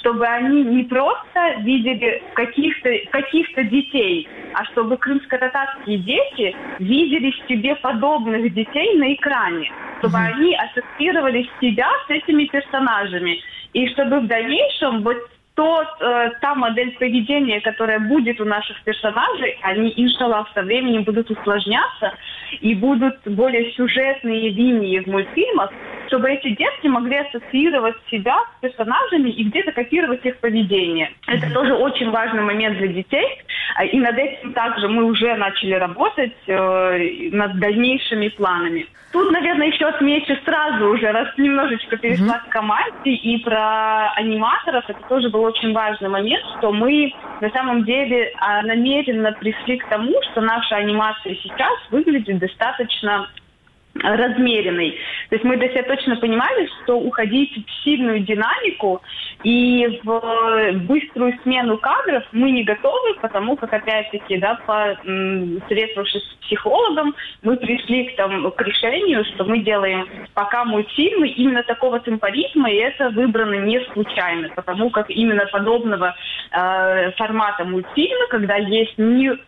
Чтобы 0.00 0.26
они 0.26 0.64
не 0.64 0.82
просто 0.84 1.60
видели 1.60 2.22
каких-то 2.34 2.90
каких 3.10 3.48
детей, 3.70 4.28
а 4.54 4.64
чтобы 4.66 4.96
крымско-татарские 4.96 5.98
дети 5.98 6.56
видели 6.78 7.30
в 7.30 7.48
себе 7.48 7.74
подобных 7.76 8.47
детей 8.50 8.96
на 8.96 9.14
экране, 9.14 9.70
чтобы 9.98 10.18
mm-hmm. 10.18 10.32
они 10.34 10.56
ассоциировали 10.56 11.48
себя 11.60 11.88
с 12.06 12.10
этими 12.10 12.44
персонажами. 12.44 13.40
И 13.72 13.86
чтобы 13.88 14.20
в 14.20 14.26
дальнейшем 14.26 15.02
вот 15.02 15.18
тот, 15.58 15.88
э, 16.00 16.30
та 16.40 16.54
модель 16.54 16.92
поведения, 16.98 17.60
которая 17.60 17.98
будет 17.98 18.40
у 18.40 18.44
наших 18.44 18.80
персонажей, 18.84 19.58
они, 19.62 19.92
иншаллах, 19.96 20.48
со 20.54 20.62
временем 20.62 21.02
будут 21.02 21.28
усложняться 21.30 22.14
и 22.60 22.76
будут 22.76 23.16
более 23.26 23.72
сюжетные 23.72 24.50
линии 24.50 25.00
в 25.00 25.08
мультфильмах, 25.08 25.72
чтобы 26.08 26.30
эти 26.30 26.48
детки 26.50 26.86
могли 26.86 27.16
ассоциировать 27.16 27.96
себя 28.10 28.36
с 28.56 28.60
персонажами 28.60 29.30
и 29.30 29.44
где-то 29.44 29.72
копировать 29.72 30.24
их 30.24 30.38
поведение. 30.38 31.12
Это 31.26 31.52
тоже 31.52 31.74
очень 31.74 32.10
важный 32.10 32.42
момент 32.42 32.78
для 32.78 32.88
детей. 32.88 33.26
А, 33.76 33.84
и 33.84 33.98
над 33.98 34.18
этим 34.18 34.52
также 34.52 34.88
мы 34.88 35.04
уже 35.04 35.34
начали 35.36 35.74
работать 35.74 36.32
э, 36.46 37.30
над 37.32 37.58
дальнейшими 37.58 38.28
планами. 38.28 38.86
Тут, 39.12 39.30
наверное, 39.30 39.68
еще 39.68 39.86
отмечу 39.86 40.34
сразу 40.44 40.88
уже, 40.88 41.10
раз 41.10 41.28
немножечко 41.38 41.96
перешла 41.96 42.36
mm-hmm. 42.36 42.48
к 42.48 42.52
команде 42.52 43.10
и 43.10 43.38
про 43.42 44.12
аниматоров, 44.12 44.84
это 44.86 45.00
тоже 45.08 45.30
был 45.30 45.44
очень 45.44 45.72
важный 45.72 46.10
момент, 46.10 46.44
что 46.58 46.72
мы 46.72 47.14
на 47.40 47.48
самом 47.50 47.84
деле 47.84 48.32
а, 48.36 48.62
намеренно 48.62 49.32
пришли 49.32 49.78
к 49.78 49.88
тому, 49.88 50.12
что 50.30 50.42
наша 50.42 50.76
анимация 50.76 51.34
сейчас 51.36 51.78
выглядит 51.90 52.38
достаточно 52.38 53.28
размеренный. 54.02 54.98
То 55.28 55.36
есть 55.36 55.44
мы 55.44 55.56
для 55.56 55.68
себя 55.70 55.82
точно 55.84 56.16
понимали, 56.16 56.68
что 56.82 56.98
уходить 56.98 57.52
в 57.66 57.84
сильную 57.84 58.20
динамику 58.20 59.02
и 59.44 60.00
в 60.02 60.72
быструю 60.86 61.38
смену 61.42 61.78
кадров 61.78 62.24
мы 62.32 62.50
не 62.50 62.64
готовы, 62.64 63.14
потому 63.20 63.56
как, 63.56 63.72
опять-таки, 63.72 64.38
да, 64.38 64.58
по 64.66 64.96
советовавшись 65.68 66.22
с 66.22 66.46
психологом, 66.46 67.14
мы 67.42 67.56
пришли 67.56 68.04
к, 68.04 68.16
там, 68.16 68.50
к 68.50 68.60
решению, 68.62 69.24
что 69.24 69.44
мы 69.44 69.60
делаем 69.60 70.08
пока 70.34 70.64
мультфильмы 70.64 71.28
именно 71.28 71.62
такого 71.62 72.00
темпоритма, 72.00 72.70
и 72.70 72.76
это 72.76 73.10
выбрано 73.10 73.64
не 73.64 73.80
случайно, 73.92 74.48
потому 74.56 74.90
как 74.90 75.10
именно 75.10 75.46
подобного 75.46 76.14
э, 76.50 77.12
формата 77.12 77.64
мультфильма, 77.64 78.26
когда 78.28 78.56
есть 78.56 78.96
не 78.98 79.38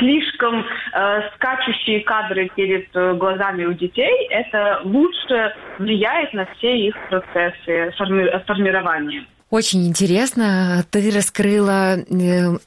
слишком 0.00 0.64
э, 0.64 1.20
скачущие 1.36 2.00
кадры 2.00 2.50
перед 2.56 2.88
э, 2.96 3.14
глазами 3.14 3.66
у 3.66 3.72
детей, 3.72 4.26
это 4.30 4.80
лучше 4.82 5.54
влияет 5.78 6.32
на 6.34 6.46
все 6.56 6.76
их 6.76 6.96
процессы 7.08 7.92
форми- 7.96 8.44
формирования. 8.46 9.24
Очень 9.50 9.88
интересно. 9.88 10.84
Ты 10.90 11.10
раскрыла 11.10 11.98
э, 11.98 12.04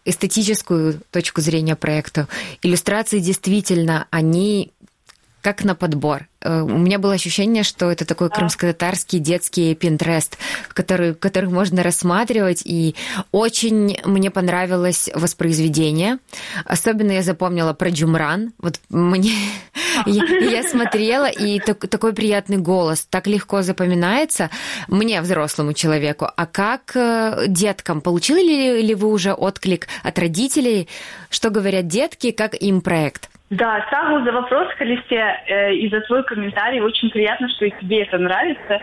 эстетическую 0.06 1.00
точку 1.12 1.42
зрения 1.42 1.76
проекта. 1.76 2.28
Иллюстрации 2.62 3.20
действительно, 3.20 4.08
они 4.12 4.72
как 5.44 5.66
на 5.66 5.76
подбор. 5.76 6.28
Э, 6.42 6.62
у 6.62 6.78
меня 6.78 6.98
было 6.98 7.14
ощущение, 7.14 7.64
что 7.64 7.92
это 7.92 8.06
такой 8.06 8.30
крымско-татарский 8.30 9.20
детский 9.20 9.76
пинтрест, 9.76 10.38
который, 10.70 11.14
который 11.14 11.50
можно 11.50 11.84
рассматривать, 11.84 12.62
и 12.64 12.96
очень 13.32 14.00
мне 14.06 14.32
понравилось 14.32 15.10
воспроизведение. 15.14 16.18
Особенно 16.64 17.12
я 17.12 17.22
запомнила 17.22 17.74
про 17.74 17.90
Джумран. 17.90 18.54
Вот 18.58 18.80
мне... 18.90 19.34
Я, 20.06 20.24
я 20.24 20.64
смотрела, 20.64 21.30
и 21.30 21.60
так, 21.60 21.88
такой 21.88 22.14
приятный 22.14 22.58
голос, 22.58 23.06
так 23.10 23.28
легко 23.28 23.62
запоминается 23.62 24.50
мне, 24.88 25.22
взрослому 25.22 25.74
человеку. 25.74 26.28
А 26.36 26.46
как 26.46 26.96
э, 26.96 27.46
деткам? 27.48 28.02
Получили 28.02 28.42
ли, 28.42 28.82
ли 28.82 28.96
вы 28.96 29.10
уже 29.10 29.34
отклик 29.34 29.88
от 30.02 30.18
родителей? 30.18 30.88
Что 31.30 31.50
говорят 31.50 31.88
детки, 31.88 32.32
как 32.32 32.56
им 32.56 32.82
проект? 32.82 33.30
Да, 33.54 33.86
Сагу, 33.92 34.26
за 34.26 34.32
вопрос, 34.32 34.68
Халисте, 34.80 35.40
э, 35.48 35.74
и 35.76 35.88
за 35.88 36.02
твой 36.02 36.24
комментарий. 36.24 36.82
Очень 36.82 37.12
приятно, 37.12 37.48
что 37.50 37.66
и 37.66 37.72
тебе 37.82 38.02
это 38.02 38.18
нравится. 38.18 38.82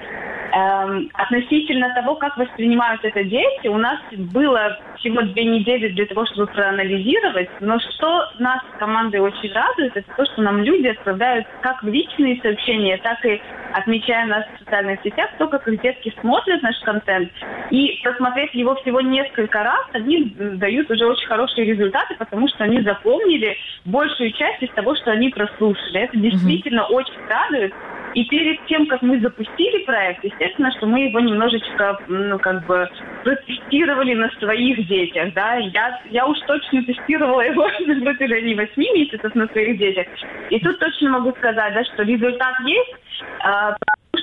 Эм, 0.52 1.10
относительно 1.14 1.92
того, 1.92 2.14
как 2.14 2.36
воспринимают 2.36 3.04
это 3.04 3.24
дети, 3.24 3.66
у 3.66 3.78
нас 3.78 3.98
было 4.12 4.78
всего 5.00 5.22
две 5.22 5.44
недели 5.44 5.88
для 5.88 6.06
того, 6.06 6.26
чтобы 6.26 6.46
проанализировать. 6.46 7.48
Но 7.60 7.78
что 7.80 8.30
нас 8.38 8.60
командой 8.78 9.20
очень 9.20 9.52
радует, 9.52 9.96
это 9.96 10.06
то, 10.16 10.24
что 10.26 10.42
нам 10.42 10.62
люди 10.62 10.88
отправляют 10.88 11.46
как 11.62 11.82
личные 11.82 12.40
сообщения, 12.40 12.98
так 12.98 13.24
и 13.24 13.40
отмечая 13.72 14.26
нас 14.26 14.44
в 14.54 14.58
социальных 14.60 15.00
сетях, 15.02 15.30
то, 15.38 15.48
как 15.48 15.66
их 15.68 15.80
детки 15.80 16.14
смотрят 16.20 16.62
наш 16.62 16.78
контент. 16.80 17.30
И 17.70 18.00
посмотрев 18.04 18.52
его 18.54 18.74
всего 18.76 19.00
несколько 19.00 19.62
раз, 19.62 19.86
они 19.92 20.24
дают 20.36 20.90
уже 20.90 21.06
очень 21.06 21.26
хорошие 21.26 21.66
результаты, 21.66 22.14
потому 22.18 22.48
что 22.48 22.64
они 22.64 22.80
запомнили 22.82 23.56
большую 23.84 24.32
часть 24.32 24.62
из 24.62 24.70
того, 24.70 24.94
что 24.96 25.12
они 25.12 25.30
прослушали. 25.30 26.00
Это 26.00 26.16
действительно 26.16 26.80
mm-hmm. 26.80 26.94
очень 26.94 27.26
радует. 27.28 27.74
И 28.14 28.24
перед 28.24 28.66
тем, 28.66 28.86
как 28.86 29.02
мы 29.02 29.20
запустили 29.20 29.84
проект, 29.84 30.24
естественно, 30.24 30.72
что 30.72 30.86
мы 30.86 31.00
его 31.08 31.20
немножечко, 31.20 31.98
ну, 32.08 32.38
как 32.38 32.66
бы, 32.66 32.88
протестировали 33.22 34.14
на 34.14 34.28
своих 34.40 34.88
детях, 34.90 35.32
да. 35.34 35.54
Я, 35.54 36.02
я 36.10 36.26
уж 36.26 36.38
точно 36.40 36.84
тестировала 36.84 37.40
его 37.40 37.66
на 37.86 38.00
протяжении 38.02 38.54
8 38.54 38.76
месяцев 38.76 39.34
на 39.34 39.46
своих 39.48 39.78
детях. 39.78 40.06
И 40.50 40.60
тут 40.60 40.78
точно 40.78 41.10
могу 41.10 41.30
сказать, 41.38 41.72
да, 41.72 41.84
что 41.84 42.02
результат 42.02 42.54
есть, 42.66 42.94
а, 43.42 43.74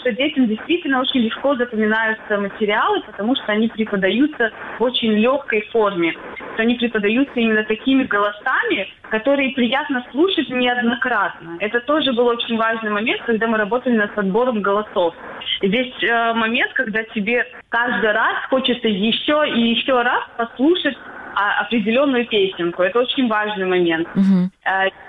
что 0.08 0.16
детям 0.16 0.48
действительно 0.48 1.02
очень 1.02 1.22
легко 1.22 1.56
запоминаются 1.56 2.38
материалы, 2.38 3.02
потому 3.02 3.36
что 3.36 3.52
они 3.52 3.68
преподаются 3.68 4.52
в 4.80 4.84
очень 4.84 5.14
легкой 5.14 5.68
форме. 5.72 6.16
Они 6.58 6.76
преподаются 6.76 7.34
именно 7.36 7.64
такими 7.64 8.04
голосами, 8.04 8.88
которые 9.10 9.52
приятно 9.52 10.06
слушать 10.12 10.50
неоднократно. 10.50 11.58
Это 11.60 11.82
тоже 11.82 12.14
был 12.14 12.28
очень 12.28 12.58
важный 12.58 12.90
момент, 12.90 13.22
когда 13.26 13.48
мы 13.48 13.58
работали 13.58 13.96
над 13.96 14.14
подбором 14.16 14.62
голосов. 14.62 15.14
Здесь 15.62 15.94
э, 16.04 16.34
момент, 16.34 16.72
когда 16.74 17.04
тебе 17.04 17.46
каждый 17.70 18.12
раз 18.12 18.46
хочется 18.50 18.88
еще 18.88 19.44
и 19.54 19.60
еще 19.74 20.02
раз 20.02 20.24
послушать 20.38 20.98
определенную 21.38 22.26
песенку. 22.26 22.84
Это 22.84 23.00
очень 23.00 23.28
важный 23.28 23.66
момент. 23.66 24.08
Угу. 24.16 24.50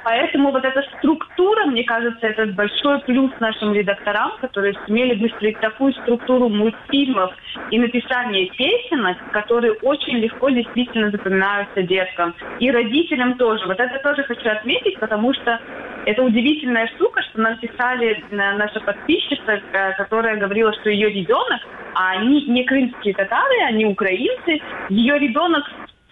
Поэтому 0.05 0.53
вот 0.53 0.65
эта 0.65 0.83
структура, 0.99 1.67
мне 1.67 1.85
кажется, 1.85 2.27
это 2.27 2.47
большой 2.53 3.01
плюс 3.01 3.31
нашим 3.41 3.73
редакторам, 3.73 4.33
которые 4.41 4.75
сумели 4.87 5.15
выстроить 5.21 5.59
такую 5.61 5.93
структуру 5.95 6.49
мультфильмов 6.49 7.33
и 7.71 7.79
написание 7.79 8.47
песенок, 8.51 9.17
которые 9.33 9.73
очень 9.83 10.19
легко 10.19 10.51
действительно 10.51 11.11
запоминаются 11.11 11.83
деткам. 11.83 12.35
И 12.59 12.71
родителям 12.71 13.37
тоже. 13.39 13.67
Вот 13.67 13.81
это 13.81 13.99
тоже 14.01 14.23
хочу 14.25 14.49
отметить, 14.51 14.99
потому 14.99 15.33
что 15.35 15.61
это 16.07 16.23
удивительная 16.23 16.87
штука, 16.89 17.23
что 17.23 17.41
нам 17.41 17.59
писали 17.59 18.25
наша 18.31 18.81
подписчица, 18.81 19.61
э, 19.73 19.93
которая 19.95 20.37
говорила, 20.37 20.73
что 20.75 20.91
ее 20.91 21.11
ребенок, 21.11 21.61
а 21.95 22.13
они 22.13 22.47
не 22.47 22.65
крымские 22.65 23.15
татары, 23.15 23.61
они 23.67 23.85
украинцы, 23.85 24.61
ее 24.89 25.19
ребенок 25.19 25.65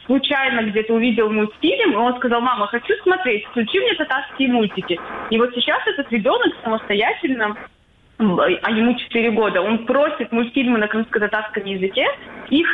случайно 0.07 0.63
где-то 0.63 0.95
увидел 0.95 1.31
мультфильм, 1.31 1.93
и 1.93 1.97
он 1.97 2.17
сказал, 2.17 2.41
мама, 2.41 2.67
хочу 2.67 2.95
смотреть, 3.03 3.45
включи 3.47 3.79
мне 3.79 3.95
татарские 3.95 4.49
мультики. 4.49 4.99
И 5.31 5.39
вот 5.39 5.55
сейчас 5.55 5.87
этот 5.87 6.11
ребенок 6.11 6.53
самостоятельно 6.63 7.57
а 8.19 8.71
ему 8.71 8.95
4 8.95 9.31
года, 9.33 9.61
он 9.61 9.85
просит 9.85 10.33
мультфильмы 10.33 10.79
на 10.79 10.89
крымско-татарском 10.89 11.65
языке, 11.67 12.07
их 12.51 12.67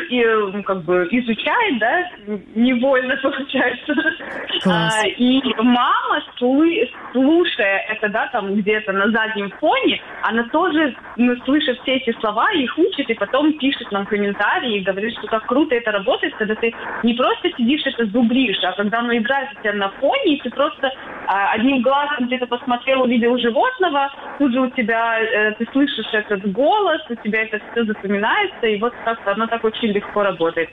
ну, 0.52 0.62
как 0.62 0.83
бы 0.83 1.09
изучает, 1.11 1.79
да, 1.79 2.11
невольно 2.55 3.17
получается. 3.23 3.95
А, 4.67 5.07
и 5.07 5.41
мама, 5.59 6.23
слушая 6.38 7.87
это, 7.88 8.09
да, 8.09 8.29
там 8.29 8.55
где-то 8.55 8.93
на 8.93 9.11
заднем 9.11 9.50
фоне, 9.61 10.00
она 10.23 10.45
тоже 10.49 10.95
ну, 11.17 11.37
слышит 11.45 11.80
все 11.82 11.97
эти 11.97 12.17
слова, 12.21 12.50
их 12.52 12.76
учит, 12.78 13.08
и 13.11 13.15
потом 13.15 13.52
пишет 13.58 13.91
нам 13.93 14.06
комментарии 14.06 14.78
и 14.78 14.85
говорит, 14.85 15.13
что 15.19 15.26
как 15.28 15.47
круто 15.47 15.75
это 15.75 15.91
работает, 15.91 16.35
когда 16.37 16.54
ты 16.54 16.75
не 17.02 17.15
просто 17.15 17.50
сидишь 17.56 17.87
это 17.87 18.06
зубришь, 18.06 18.63
а 18.63 18.73
когда 18.73 19.00
оно 19.00 19.17
играет 19.17 19.50
у 19.52 19.63
тебя 19.63 19.73
на 19.75 19.89
фоне, 19.91 20.37
и 20.37 20.41
ты 20.41 20.50
просто 20.50 20.93
а, 21.26 21.52
одним 21.52 21.82
глазом 21.82 22.26
где-то 22.26 22.47
посмотрел, 22.47 23.02
увидел 23.02 23.37
животного, 23.39 24.11
тут 24.39 24.52
же 24.52 24.61
у 24.61 24.71
тебя 24.71 25.19
э, 25.21 25.52
ты 25.52 25.67
слышишь 25.73 26.13
этот 26.13 26.50
голос, 26.52 27.00
у 27.08 27.15
тебя 27.17 27.43
это 27.43 27.61
все 27.73 27.85
запоминается, 27.85 28.67
и 28.67 28.78
вот 28.78 28.93
как 29.04 29.19
оно 29.26 29.47
так 29.47 29.62
очень 29.65 29.89
легко 29.89 30.23
работает. 30.23 30.71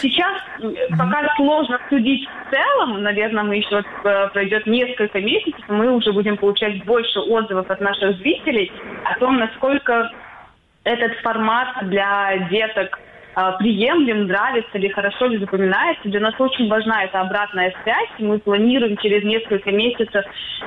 Сейчас 0.00 0.36
пока 0.90 1.34
сложно 1.36 1.80
судить 1.88 2.28
в 2.28 2.50
целом, 2.50 3.02
наверное, 3.02 3.44
мы 3.44 3.56
еще 3.56 3.82
э, 4.04 4.28
пройдет 4.28 4.66
несколько 4.66 5.20
месяцев, 5.20 5.64
мы 5.68 5.90
уже 5.92 6.12
будем 6.12 6.36
получать 6.36 6.84
больше 6.84 7.20
отзывов 7.20 7.70
от 7.70 7.80
наших 7.80 8.16
зрителей 8.18 8.72
о 9.04 9.18
том, 9.18 9.38
насколько 9.38 10.10
этот 10.84 11.12
формат 11.18 11.68
для 11.82 12.48
деток 12.50 12.98
приемлем, 13.58 14.26
нравится 14.26 14.78
ли, 14.78 14.88
хорошо 14.88 15.26
ли 15.26 15.38
запоминается. 15.38 16.08
Для 16.08 16.20
нас 16.20 16.34
очень 16.38 16.68
важна 16.68 17.04
эта 17.04 17.20
обратная 17.20 17.72
связь. 17.82 18.10
Мы 18.18 18.38
планируем 18.38 18.96
через 18.96 19.24
несколько 19.24 19.70
месяцев 19.70 20.24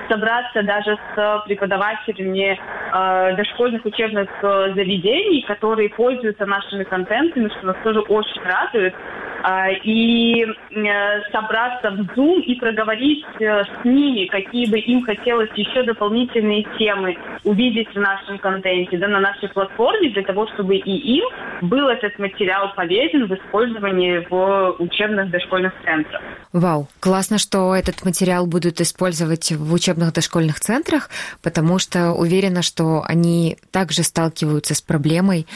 собраться 0.09 0.63
даже 0.63 0.97
с 1.15 1.43
преподавателями 1.45 2.57
э, 2.57 3.35
дошкольных 3.35 3.85
учебных 3.85 4.29
э, 4.41 4.73
заведений, 4.73 5.43
которые 5.47 5.89
пользуются 5.89 6.45
нашими 6.45 6.83
контентами, 6.83 7.49
что 7.49 7.67
нас 7.67 7.77
тоже 7.83 7.99
очень 8.01 8.41
радует. 8.43 8.95
Э, 9.43 9.73
и 9.83 10.43
э, 10.43 11.21
собраться 11.31 11.91
в 11.91 12.01
Zoom 12.15 12.41
и 12.41 12.55
проговорить 12.55 13.25
э, 13.39 13.63
с 13.63 13.85
ними, 13.85 14.27
какие 14.27 14.69
бы 14.69 14.77
им 14.79 15.03
хотелось 15.03 15.49
еще 15.55 15.83
дополнительные 15.83 16.63
темы 16.77 17.17
увидеть 17.43 17.89
в 17.93 17.99
нашем 17.99 18.37
контенте, 18.37 18.97
да, 18.97 19.07
на 19.07 19.19
нашей 19.19 19.49
платформе, 19.49 20.11
для 20.11 20.23
того, 20.23 20.47
чтобы 20.53 20.75
и 20.75 21.17
им 21.17 21.25
был 21.61 21.87
этот 21.87 22.19
материал 22.19 22.73
полезен 22.75 23.25
в 23.25 23.33
использовании 23.33 24.25
в 24.29 24.75
учебных 24.79 25.31
дошкольных 25.31 25.73
центрах. 25.83 26.21
Вау, 26.53 26.87
классно, 26.99 27.37
что 27.37 27.73
этот 27.75 28.03
материал 28.05 28.45
будут 28.45 28.79
использовать 28.79 29.51
в 29.51 29.73
учебных 29.73 30.13
дошкольных 30.13 30.59
центрах, 30.59 31.09
потому 31.41 31.79
что 31.79 32.11
уверена, 32.11 32.61
что 32.61 33.03
они 33.07 33.57
также 33.71 34.03
сталкиваются 34.03 34.75
с 34.75 34.81
проблемой 34.81 35.47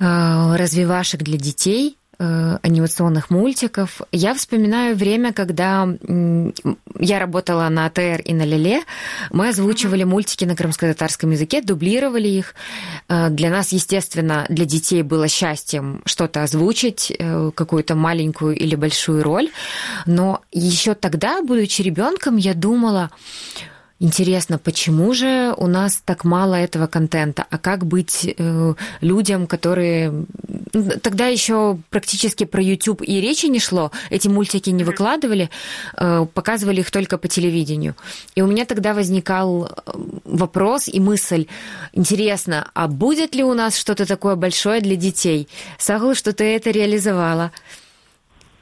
э, 0.00 0.04
развивашек 0.56 1.20
для 1.22 1.36
детей, 1.36 1.98
анимационных 2.18 3.30
мультиков. 3.30 4.00
Я 4.10 4.34
вспоминаю 4.34 4.96
время, 4.96 5.32
когда 5.32 5.88
я 6.98 7.18
работала 7.18 7.68
на 7.68 7.86
АТР 7.86 8.22
и 8.24 8.34
на 8.34 8.42
Леле. 8.42 8.82
Мы 9.30 9.48
озвучивали 9.48 10.04
мультики 10.04 10.44
на 10.44 10.56
крымско-татарском 10.56 11.30
языке, 11.30 11.62
дублировали 11.62 12.28
их. 12.28 12.54
Э, 13.08 13.28
для 13.30 13.50
нас, 13.50 13.72
естественно, 13.72 14.46
для 14.48 14.64
детей 14.64 15.02
было 15.02 15.28
счастьем 15.28 16.02
что-то 16.04 16.42
озвучить, 16.42 17.12
э, 17.16 17.50
какую-то 17.54 17.94
маленькую 17.94 18.56
или 18.56 18.74
большую 18.74 19.22
роль. 19.22 19.50
Но 20.06 20.42
еще 20.52 20.94
тогда, 20.94 21.42
будучи 21.42 21.82
ребенком, 21.82 22.36
я 22.36 22.54
думала, 22.54 23.10
Интересно, 24.00 24.58
почему 24.58 25.12
же 25.12 25.52
у 25.56 25.66
нас 25.66 26.00
так 26.04 26.24
мало 26.24 26.54
этого 26.54 26.86
контента? 26.86 27.44
А 27.50 27.58
как 27.58 27.84
быть 27.84 28.32
э, 28.38 28.74
людям, 29.00 29.48
которые... 29.48 30.24
Тогда 31.02 31.26
еще 31.26 31.78
практически 31.90 32.44
про 32.44 32.62
YouTube 32.62 33.02
и 33.02 33.20
речи 33.20 33.46
не 33.46 33.58
шло, 33.58 33.90
эти 34.10 34.28
мультики 34.28 34.70
не 34.70 34.84
выкладывали, 34.84 35.50
э, 35.96 36.26
показывали 36.32 36.80
их 36.80 36.92
только 36.92 37.18
по 37.18 37.26
телевидению. 37.26 37.96
И 38.36 38.42
у 38.42 38.46
меня 38.46 38.66
тогда 38.66 38.94
возникал 38.94 39.66
э, 39.66 39.90
вопрос 40.24 40.86
и 40.86 41.00
мысль, 41.00 41.46
интересно, 41.92 42.70
а 42.74 42.86
будет 42.86 43.34
ли 43.34 43.42
у 43.42 43.54
нас 43.54 43.76
что-то 43.76 44.06
такое 44.06 44.36
большое 44.36 44.80
для 44.80 44.94
детей? 44.94 45.48
Сагл, 45.76 46.14
что 46.14 46.32
ты 46.32 46.44
это 46.44 46.70
реализовала. 46.70 47.50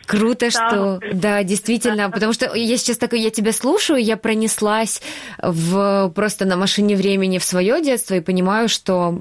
Круто, 0.07 0.51
что 0.51 1.01
да, 1.13 1.43
действительно, 1.43 2.11
потому 2.11 2.33
что 2.33 2.55
я 2.55 2.77
сейчас 2.77 2.97
такой, 2.97 3.21
я 3.21 3.31
тебя 3.31 3.53
слушаю, 3.53 4.03
я 4.03 4.17
пронеслась 4.17 5.03
в 5.39 6.13
просто 6.15 6.45
на 6.45 6.57
машине 6.57 6.97
времени 6.97 7.39
в 7.39 7.45
свое 7.45 7.83
детство 7.83 8.15
и 8.15 8.21
понимаю, 8.21 8.69
что 8.69 9.21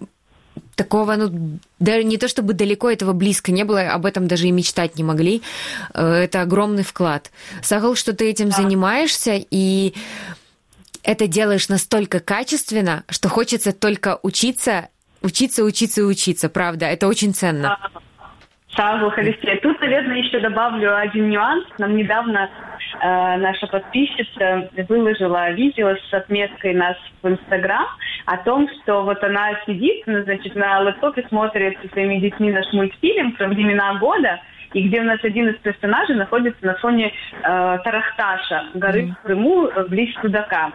такого, 0.76 1.16
ну, 1.16 1.60
даже 1.80 2.04
не 2.04 2.18
то 2.18 2.28
чтобы 2.28 2.54
далеко 2.54 2.90
этого 2.90 3.14
близко 3.14 3.52
не 3.52 3.64
было, 3.64 3.82
об 3.92 4.06
этом 4.06 4.28
даже 4.28 4.48
и 4.48 4.52
мечтать 4.52 4.98
не 4.98 5.04
могли. 5.04 5.42
Э, 5.94 6.14
это 6.14 6.42
огромный 6.42 6.84
вклад. 6.84 7.32
Сагал, 7.62 7.96
что 7.96 8.14
ты 8.14 8.30
этим 8.30 8.50
да. 8.50 8.58
занимаешься, 8.58 9.42
и 9.50 9.94
это 11.04 11.28
делаешь 11.28 11.70
настолько 11.70 12.20
качественно, 12.20 13.04
что 13.10 13.30
хочется 13.30 13.72
только 13.72 14.20
учиться, 14.24 14.90
учиться, 15.22 15.64
учиться 15.64 16.02
и 16.02 16.04
учиться, 16.04 16.50
правда. 16.50 16.86
Это 16.86 17.08
очень 17.08 17.34
ценно. 17.34 17.78
Саву 18.76 19.10
Халисте. 19.10 19.56
Тут, 19.58 19.80
наверное, 19.80 20.18
еще 20.18 20.40
добавлю 20.40 20.98
один 20.98 21.30
нюанс. 21.30 21.66
Нам 21.78 21.96
недавно 21.96 22.50
э, 23.02 23.38
наша 23.38 23.68
подписчица 23.68 24.70
выложила 24.90 25.52
видео 25.52 25.96
с 25.96 26.14
отметкой 26.14 26.74
нас 26.74 26.98
в 27.22 27.28
Инстаграм 27.28 27.86
о 28.26 28.38
том, 28.38 28.68
что 28.82 29.04
вот 29.04 29.24
она 29.24 29.52
сидит, 29.66 30.04
ну, 30.08 30.24
значит, 30.24 30.56
на 30.56 30.80
лэптопе 30.82 31.26
смотрит 31.30 31.78
со 31.82 31.88
своими 31.90 32.20
детьми 32.20 32.52
наш 32.52 32.72
мультфильм 32.74 33.34
про 33.34 33.48
времена 33.48 33.96
года, 33.96 34.40
и 34.74 34.88
где 34.88 35.02
у 35.02 35.06
нас 35.06 35.24
один 35.24 35.50
из 35.50 35.58
персонажей 35.60 36.16
находится 36.16 36.66
на 36.66 36.76
фоне 36.76 37.08
э, 37.08 37.80
Тарахташа, 37.84 38.66
горы 38.74 39.04
mm. 39.04 39.12
в 39.12 39.22
Крыму, 39.26 39.68
э, 39.68 39.86
близ 39.88 40.14
Судака. 40.22 40.72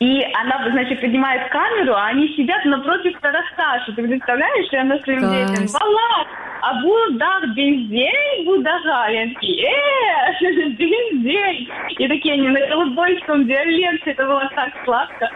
И 0.00 0.22
она, 0.34 0.70
значит, 0.70 1.00
поднимает 1.00 1.48
камеру, 1.50 1.94
а 1.94 2.06
они 2.06 2.28
сидят 2.36 2.64
напротив 2.64 3.16
Тарахташа. 3.20 3.92
Ты 3.92 4.02
представляешь, 4.02 4.72
и 4.72 4.76
она 4.76 4.98
своим 4.98 5.20
Класс. 5.20 5.50
детям, 5.50 5.66
Вала, 5.72 6.26
а 6.62 6.82
будах 6.82 7.54
бензей 7.54 8.44
будага. 8.44 9.06
И 9.10 9.16
они 9.16 9.34
такие, 9.34 9.68
э, 9.68 10.68
бензей. 10.70 11.70
И 11.90 12.08
такие 12.08 12.34
они 12.34 12.48
на 12.48 12.66
голубойском 12.66 13.46
диалекте. 13.46 14.10
Это 14.10 14.26
было 14.26 14.50
так 14.54 14.72
сладко. 14.84 15.30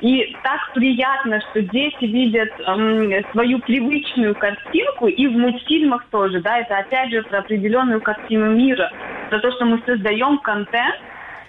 И 0.00 0.36
так 0.42 0.72
приятно, 0.74 1.40
что 1.50 1.60
дети 1.60 2.04
видят 2.04 2.50
эм, 2.66 3.10
свою 3.32 3.58
привычную 3.58 4.34
картинку, 4.34 5.08
и 5.08 5.26
в 5.26 5.32
мультфильмах 5.32 6.06
тоже, 6.10 6.40
да, 6.40 6.58
это 6.58 6.78
опять 6.78 7.10
же 7.10 7.22
про 7.24 7.40
определенную 7.40 8.00
картину 8.00 8.52
мира, 8.52 8.90
про 9.28 9.40
то, 9.40 9.52
что 9.52 9.66
мы 9.66 9.82
создаем 9.84 10.38
контент, 10.38 10.96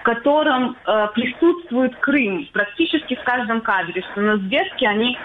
котором 0.06 0.78
э, 0.86 1.08
присутствует 1.14 1.96
Крым 1.98 2.48
практически 2.54 3.16
в 3.16 3.24
каждом 3.24 3.62
кадре, 3.62 4.04
что 4.12 4.22
у 4.22 4.24
нас 4.24 4.40
детки, 4.42 4.86
они 4.86 5.18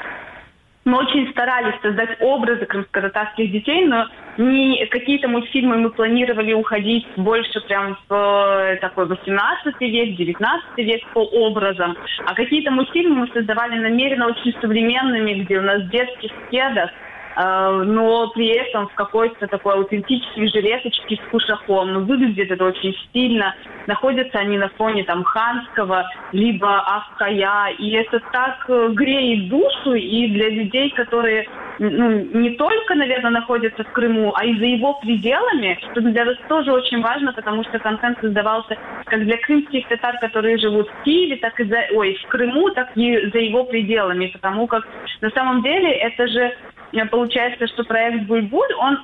мы 0.87 0.99
очень 0.99 1.31
старались 1.33 1.79
создать 1.83 2.16
образы 2.21 2.64
крымско-татарских 2.64 3.53
детей, 3.53 3.85
но 3.85 4.09
не 4.38 4.87
какие-то 4.87 5.29
мультфильмы 5.29 5.77
мы 5.77 5.90
планировали 5.90 6.55
уходить 6.55 7.07
больше 7.16 7.61
прям 7.61 7.99
в 8.09 8.14
э, 8.14 8.77
такой 8.81 9.05
18 9.07 9.81
век, 9.83 10.16
19 10.16 10.79
век 10.79 11.03
по 11.12 11.21
образам. 11.21 11.97
А 12.25 12.35
какие-то 12.35 12.71
мультфильмы 12.71 13.27
мы 13.27 13.29
создавали 13.35 13.79
намеренно 13.79 14.29
очень 14.29 14.55
современными, 14.62 15.43
где 15.43 15.59
у 15.59 15.62
нас 15.62 15.87
детских 15.90 16.33
кедах, 16.51 16.90
Э, 16.90 17.10
но 17.42 18.29
при 18.35 18.48
этом 18.48 18.88
в 18.88 18.94
какой-то 18.94 19.46
такой 19.46 19.74
аутентической 19.74 20.48
жилеточке 20.48 21.16
с 21.16 21.31
кушаком. 21.31 21.92
Ну, 21.92 22.00
выглядит 22.05 22.50
это 22.50 22.64
очень 22.64 22.94
стильно. 23.09 23.55
Находятся 23.87 24.38
они 24.38 24.59
на 24.59 24.68
фоне 24.70 25.05
там 25.05 25.24
ханского, 25.24 26.07
либо 26.33 26.81
авкая. 26.81 27.70
И 27.79 27.90
это 27.92 28.20
так 28.33 28.64
э, 28.68 28.88
греет 28.92 29.48
душу 29.48 29.94
и 29.94 30.29
для 30.29 30.50
людей, 30.50 30.90
которые 30.90 31.48
ну, 31.79 32.11
не 32.11 32.50
только, 32.57 32.94
наверное, 32.94 33.31
находятся 33.31 33.85
в 33.85 33.92
Крыму, 33.92 34.35
а 34.37 34.44
и 34.44 34.59
за 34.59 34.66
его 34.66 35.00
пределами, 35.00 35.79
что 35.90 36.03
для 36.03 36.26
нас 36.26 36.37
тоже 36.46 36.72
очень 36.72 37.00
важно, 37.00 37.33
потому 37.33 37.64
что 37.64 37.79
контент 37.79 38.18
создавался 38.20 38.76
как 39.07 39.24
для 39.24 39.38
крымских 39.38 39.88
татар, 39.88 40.18
которые 40.20 40.59
живут 40.59 40.90
в 40.90 41.05
Киеве, 41.05 41.37
так 41.37 41.59
и 41.59 41.64
за, 41.64 41.87
ой, 41.94 42.18
в 42.22 42.29
Крыму, 42.29 42.68
так 42.70 42.90
и 42.96 43.31
за 43.31 43.38
его 43.38 43.64
пределами, 43.64 44.26
потому 44.26 44.66
как 44.66 44.87
на 45.22 45.31
самом 45.31 45.62
деле 45.62 45.90
это 45.90 46.26
же 46.29 46.55
Э, 46.92 47.07
получается, 47.31 47.66
что 47.69 47.85
проект 47.85 48.27
«Бульбуль», 48.27 48.75
он 48.79 48.99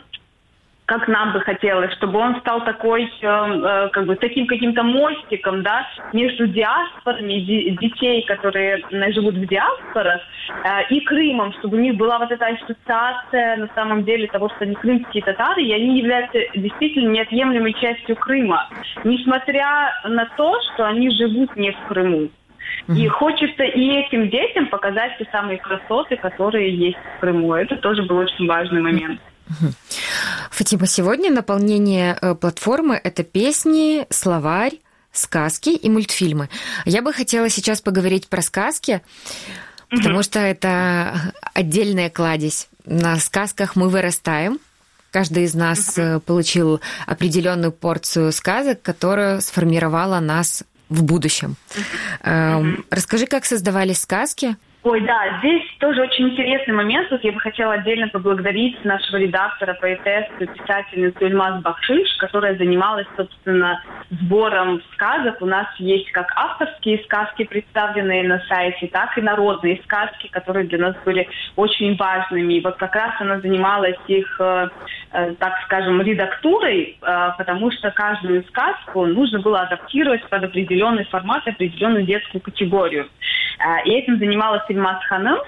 как 0.86 1.08
нам 1.08 1.32
бы 1.32 1.40
хотелось, 1.40 1.92
чтобы 1.94 2.20
он 2.20 2.38
стал 2.40 2.64
такой, 2.64 3.04
э, 3.04 3.08
э, 3.20 3.88
как 3.92 4.06
бы 4.06 4.14
таким 4.14 4.46
каким-то 4.46 4.84
мостиком, 4.84 5.64
да, 5.64 5.84
между 6.12 6.46
диаспорами 6.46 7.40
детей, 7.40 8.24
которые 8.24 8.84
живут 9.12 9.34
в 9.34 9.46
диаспорах, 9.48 10.20
и 10.90 11.00
Крымом, 11.00 11.52
чтобы 11.54 11.76
у 11.76 11.80
них 11.80 11.96
была 11.96 12.20
вот 12.20 12.30
эта 12.30 12.46
ассоциация 12.46 13.56
на 13.56 13.68
самом 13.74 14.04
деле 14.04 14.28
того, 14.28 14.48
что 14.50 14.58
они 14.60 14.76
крымские 14.76 15.24
татары, 15.24 15.62
и 15.62 15.72
они 15.72 15.98
являются 15.98 16.38
действительно 16.54 17.10
неотъемлемой 17.10 17.72
частью 17.72 18.14
Крыма, 18.14 18.68
несмотря 19.02 19.90
на 20.04 20.26
то, 20.36 20.54
что 20.62 20.86
они 20.86 21.10
живут 21.10 21.56
не 21.56 21.72
в 21.72 21.88
Крыму. 21.88 22.28
И 22.88 23.08
хочется 23.08 23.64
и 23.64 23.88
этим 23.90 24.30
детям 24.30 24.68
показать 24.68 25.18
те 25.18 25.26
самые 25.32 25.58
красоты, 25.58 26.16
которые 26.16 26.76
есть 26.76 26.98
в 27.16 27.20
Крыму. 27.20 27.54
Это 27.54 27.76
тоже 27.76 28.02
был 28.02 28.18
очень 28.18 28.46
важный 28.46 28.80
момент. 28.80 29.20
Фатима, 30.50 30.86
сегодня 30.86 31.30
наполнение 31.30 32.16
э, 32.20 32.34
платформы– 32.34 33.00
это 33.04 33.22
песни, 33.22 34.06
словарь, 34.10 34.74
сказки 35.12 35.70
и 35.70 35.88
мультфильмы. 35.88 36.48
Я 36.84 37.02
бы 37.02 37.12
хотела 37.12 37.48
сейчас 37.48 37.80
поговорить 37.80 38.28
про 38.28 38.42
сказки, 38.42 39.02
потому 39.90 40.22
что 40.22 40.38
это 40.38 41.32
отдельная 41.54 42.10
кладезь. 42.10 42.68
На 42.84 43.16
сказках 43.16 43.76
мы 43.76 43.88
вырастаем. 43.88 44.58
Каждый 45.10 45.44
из 45.44 45.54
нас 45.54 45.96
э, 45.96 46.20
получил 46.20 46.80
определенную 47.06 47.72
порцию 47.72 48.32
сказок, 48.32 48.82
которая 48.82 49.40
сформировала 49.40 50.20
нас 50.20 50.64
в 50.88 51.02
будущем. 51.02 51.56
Mm-hmm. 52.22 52.84
Расскажи, 52.90 53.26
как 53.26 53.44
создавались 53.44 54.00
сказки? 54.00 54.56
Ой, 54.88 55.00
да, 55.00 55.40
здесь 55.40 55.64
тоже 55.80 56.00
очень 56.00 56.28
интересный 56.28 56.72
момент. 56.72 57.08
Тут 57.08 57.24
я 57.24 57.32
бы 57.32 57.40
хотела 57.40 57.72
отдельно 57.72 58.06
поблагодарить 58.06 58.84
нашего 58.84 59.16
редактора, 59.16 59.74
поэтессу, 59.74 60.46
писательницу 60.46 61.26
Ильмаз 61.26 61.60
Бахшиш, 61.60 62.06
которая 62.18 62.56
занималась, 62.56 63.08
собственно, 63.16 63.82
сбором 64.10 64.80
сказок. 64.92 65.42
У 65.42 65.46
нас 65.46 65.66
есть 65.78 66.12
как 66.12 66.32
авторские 66.36 67.02
сказки, 67.02 67.42
представленные 67.42 68.28
на 68.28 68.38
сайте, 68.48 68.86
так 68.86 69.18
и 69.18 69.22
народные 69.22 69.80
сказки, 69.82 70.28
которые 70.28 70.68
для 70.68 70.78
нас 70.78 70.94
были 71.04 71.28
очень 71.56 71.96
важными. 71.96 72.54
И 72.54 72.60
вот 72.60 72.76
как 72.76 72.94
раз 72.94 73.10
она 73.18 73.40
занималась 73.40 73.98
их, 74.06 74.36
э, 74.38 74.68
э, 75.10 75.34
так 75.40 75.54
скажем, 75.64 76.00
редактурой, 76.00 76.96
э, 77.02 77.30
потому 77.36 77.72
что 77.72 77.90
каждую 77.90 78.44
сказку 78.44 79.04
нужно 79.06 79.40
было 79.40 79.62
адаптировать 79.62 80.22
под 80.28 80.44
определенный 80.44 81.06
формат, 81.06 81.44
определенную 81.48 82.04
детскую 82.04 82.40
категорию. 82.40 83.08
И 83.86 83.90
этим 83.90 84.18
занималась 84.18 84.62
Ильмаз 84.76 85.04
Ханым. 85.06 85.38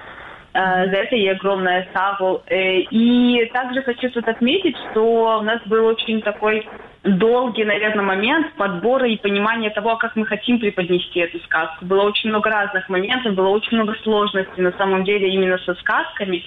За 0.55 0.97
это 0.97 1.14
ей 1.14 1.33
огромное 1.33 1.87
саву. 1.93 2.43
И 2.51 3.51
также 3.53 3.83
хочу 3.83 4.11
тут 4.11 4.27
отметить, 4.27 4.77
что 4.91 5.38
у 5.38 5.43
нас 5.43 5.61
был 5.67 5.85
очень 5.87 6.21
такой 6.23 6.67
долгий, 7.05 7.64
наверное, 7.64 8.05
момент 8.05 8.55
подбора 8.55 9.09
и 9.09 9.17
понимания 9.17 9.71
того, 9.71 9.97
как 9.97 10.17
мы 10.17 10.27
хотим 10.27 10.59
преподнести 10.59 11.21
эту 11.21 11.38
сказку. 11.41 11.85
Было 11.85 12.03
очень 12.03 12.31
много 12.31 12.51
разных 12.51 12.88
моментов, 12.88 13.35
было 13.35 13.49
очень 13.49 13.77
много 13.77 13.95
сложностей 14.03 14.62
на 14.62 14.73
самом 14.73 15.05
деле 15.05 15.29
именно 15.29 15.59
со 15.59 15.75
сказками. 15.75 16.45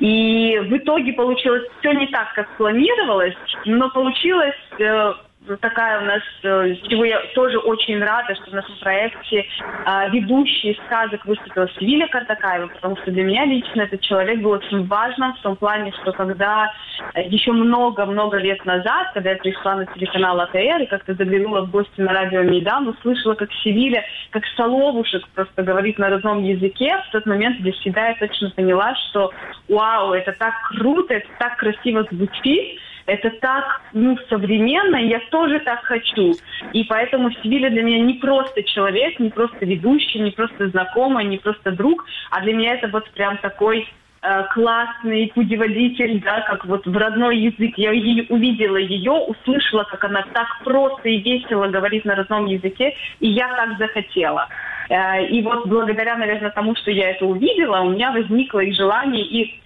И 0.00 0.58
в 0.58 0.76
итоге 0.76 1.12
получилось 1.12 1.64
все 1.78 1.92
не 1.92 2.08
так, 2.08 2.32
как 2.34 2.48
планировалось, 2.56 3.36
но 3.64 3.88
получилось 3.90 4.56
э, 4.78 5.12
такая 5.56 6.00
у 6.00 6.04
нас, 6.04 6.22
э, 6.42 6.74
чего 6.88 7.04
я 7.04 7.20
тоже 7.34 7.58
очень 7.58 7.98
рада, 7.98 8.34
что 8.34 8.50
в 8.50 8.54
нашем 8.54 8.76
проекте 8.80 9.46
а, 9.84 10.08
ведущий 10.08 10.78
сказок 10.86 11.24
выступила 11.24 11.68
Севиля 11.78 12.08
Картакаева, 12.08 12.68
потому 12.68 12.96
что 12.98 13.10
для 13.10 13.24
меня 13.24 13.44
лично 13.44 13.82
этот 13.82 14.00
человек 14.00 14.40
был 14.40 14.50
очень 14.50 14.86
важным 14.86 15.34
в 15.34 15.40
том 15.40 15.56
плане, 15.56 15.92
что 16.02 16.12
когда 16.12 16.72
э, 17.14 17.22
еще 17.28 17.52
много-много 17.52 18.38
лет 18.38 18.64
назад, 18.64 19.12
когда 19.14 19.30
я 19.30 19.36
пришла 19.36 19.76
на 19.76 19.86
телеканал 19.86 20.40
АТР 20.40 20.82
и 20.82 20.86
как-то 20.86 21.14
заглянула 21.14 21.62
в 21.62 21.70
гости 21.70 22.00
на 22.00 22.12
радио 22.12 22.42
Мейдан, 22.42 22.88
услышала, 22.88 23.34
как 23.34 23.50
Севиля, 23.64 24.04
как 24.30 24.44
Соловушек 24.56 25.26
просто 25.34 25.62
говорит 25.62 25.98
на 25.98 26.08
родном 26.08 26.42
языке, 26.42 27.02
в 27.08 27.12
тот 27.12 27.26
момент 27.26 27.60
для 27.60 27.72
себя 27.72 28.08
я 28.08 28.14
точно 28.14 28.50
поняла, 28.50 28.94
что 29.08 29.32
вау, 29.68 30.12
это 30.12 30.32
так 30.32 30.54
круто, 30.70 31.14
это 31.14 31.28
так 31.38 31.56
красиво 31.56 32.06
звучит, 32.10 32.80
это 33.08 33.30
так, 33.40 33.80
ну, 33.94 34.18
современно, 34.28 34.96
я 34.96 35.20
тоже 35.30 35.60
так 35.60 35.82
хочу. 35.84 36.34
И 36.74 36.84
поэтому 36.84 37.32
Сибиля 37.32 37.70
для 37.70 37.82
меня 37.82 38.00
не 38.00 38.14
просто 38.14 38.62
человек, 38.62 39.18
не 39.18 39.30
просто 39.30 39.64
ведущий, 39.64 40.20
не 40.20 40.30
просто 40.30 40.68
знакомый, 40.68 41.24
не 41.24 41.38
просто 41.38 41.72
друг, 41.72 42.04
а 42.30 42.42
для 42.42 42.52
меня 42.52 42.74
это 42.74 42.88
вот 42.88 43.10
прям 43.12 43.38
такой 43.38 43.88
э, 44.20 44.44
классный 44.52 45.32
путеводитель, 45.34 46.20
да, 46.22 46.42
как 46.42 46.66
вот 46.66 46.86
в 46.86 46.94
родной 46.94 47.38
язык. 47.38 47.78
Я 47.78 47.92
ее, 47.92 48.26
увидела 48.28 48.76
ее, 48.76 49.12
услышала, 49.12 49.84
как 49.84 50.04
она 50.04 50.22
так 50.34 50.60
просто 50.62 51.08
и 51.08 51.18
весело 51.22 51.66
говорит 51.68 52.04
на 52.04 52.14
родном 52.14 52.44
языке, 52.44 52.94
и 53.20 53.28
я 53.30 53.48
так 53.48 53.78
захотела. 53.78 54.48
Э, 54.90 55.24
и 55.24 55.40
вот 55.40 55.66
благодаря, 55.66 56.16
наверное, 56.16 56.50
тому, 56.50 56.76
что 56.76 56.90
я 56.90 57.12
это 57.12 57.24
увидела, 57.24 57.80
у 57.80 57.90
меня 57.90 58.12
возникло 58.12 58.60
и 58.60 58.72
желание, 58.72 59.24
и 59.24 59.60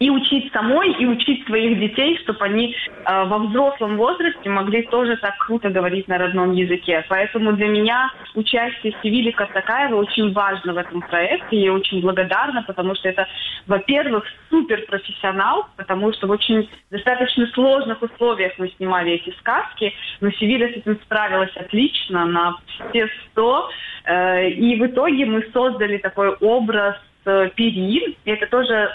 и 0.00 0.10
учить 0.10 0.52
самой, 0.52 0.92
и 0.92 1.06
учить 1.06 1.46
своих 1.46 1.78
детей, 1.78 2.18
чтобы 2.22 2.44
они 2.44 2.74
э, 2.74 3.24
во 3.26 3.38
взрослом 3.38 3.96
возрасте 3.96 4.50
могли 4.50 4.82
тоже 4.82 5.16
так 5.16 5.36
круто 5.38 5.70
говорить 5.70 6.08
на 6.08 6.18
родном 6.18 6.52
языке. 6.52 7.04
Поэтому 7.08 7.52
для 7.52 7.68
меня 7.68 8.10
участие 8.34 8.94
Севили 9.02 9.30
Картакаева 9.30 9.94
очень 9.96 10.32
важно 10.32 10.72
в 10.72 10.78
этом 10.78 11.00
проекте. 11.00 11.60
Я 11.60 11.72
очень 11.72 12.00
благодарна, 12.00 12.64
потому 12.66 12.96
что 12.96 13.08
это, 13.08 13.28
во-первых, 13.66 14.24
суперпрофессионал, 14.50 15.68
потому 15.76 16.12
что 16.12 16.26
в 16.26 16.30
очень 16.30 16.68
достаточно 16.90 17.46
сложных 17.48 18.02
условиях 18.02 18.52
мы 18.58 18.70
снимали 18.70 19.12
эти 19.12 19.30
сказки, 19.38 19.94
но 20.20 20.30
Севиля 20.32 20.68
с 20.68 20.76
этим 20.76 20.98
справилась 21.04 21.56
отлично, 21.56 22.24
на 22.26 22.56
все 22.90 23.08
сто. 23.30 23.70
Э, 24.06 24.48
и 24.48 24.74
в 24.80 24.86
итоге 24.86 25.24
мы 25.24 25.46
создали 25.52 25.98
такой 25.98 26.30
образ 26.40 26.96
э, 27.26 27.50
перин. 27.54 28.16
Это 28.24 28.46
тоже 28.48 28.90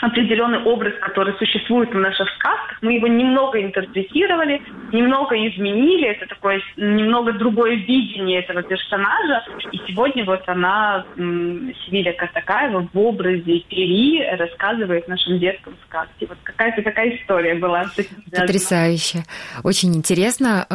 определенный 0.00 0.62
образ, 0.62 0.94
который 1.00 1.34
существует 1.38 1.90
в 1.90 1.98
наших 1.98 2.28
сказках. 2.38 2.78
Мы 2.80 2.94
его 2.94 3.06
немного 3.06 3.60
интерпретировали, 3.60 4.62
немного 4.92 5.36
изменили. 5.48 6.08
Это 6.08 6.26
такое 6.26 6.60
немного 6.76 7.32
другое 7.32 7.74
видение 7.76 8.40
этого 8.40 8.62
персонажа. 8.62 9.44
И 9.72 9.78
сегодня 9.86 10.24
вот 10.24 10.42
она, 10.46 11.04
Севиля 11.16 12.12
Картакаева, 12.14 12.88
в 12.92 12.98
образе 12.98 13.60
Пери 13.68 14.24
рассказывает 14.36 15.06
нашим 15.08 15.38
деткам 15.38 15.74
сказки. 15.86 16.26
Вот 16.28 16.38
какая-то 16.42 16.82
такая 16.82 17.16
история 17.16 17.54
была. 17.54 17.84
Потрясающе. 18.30 19.24
Очень 19.62 19.94
интересно. 19.94 20.66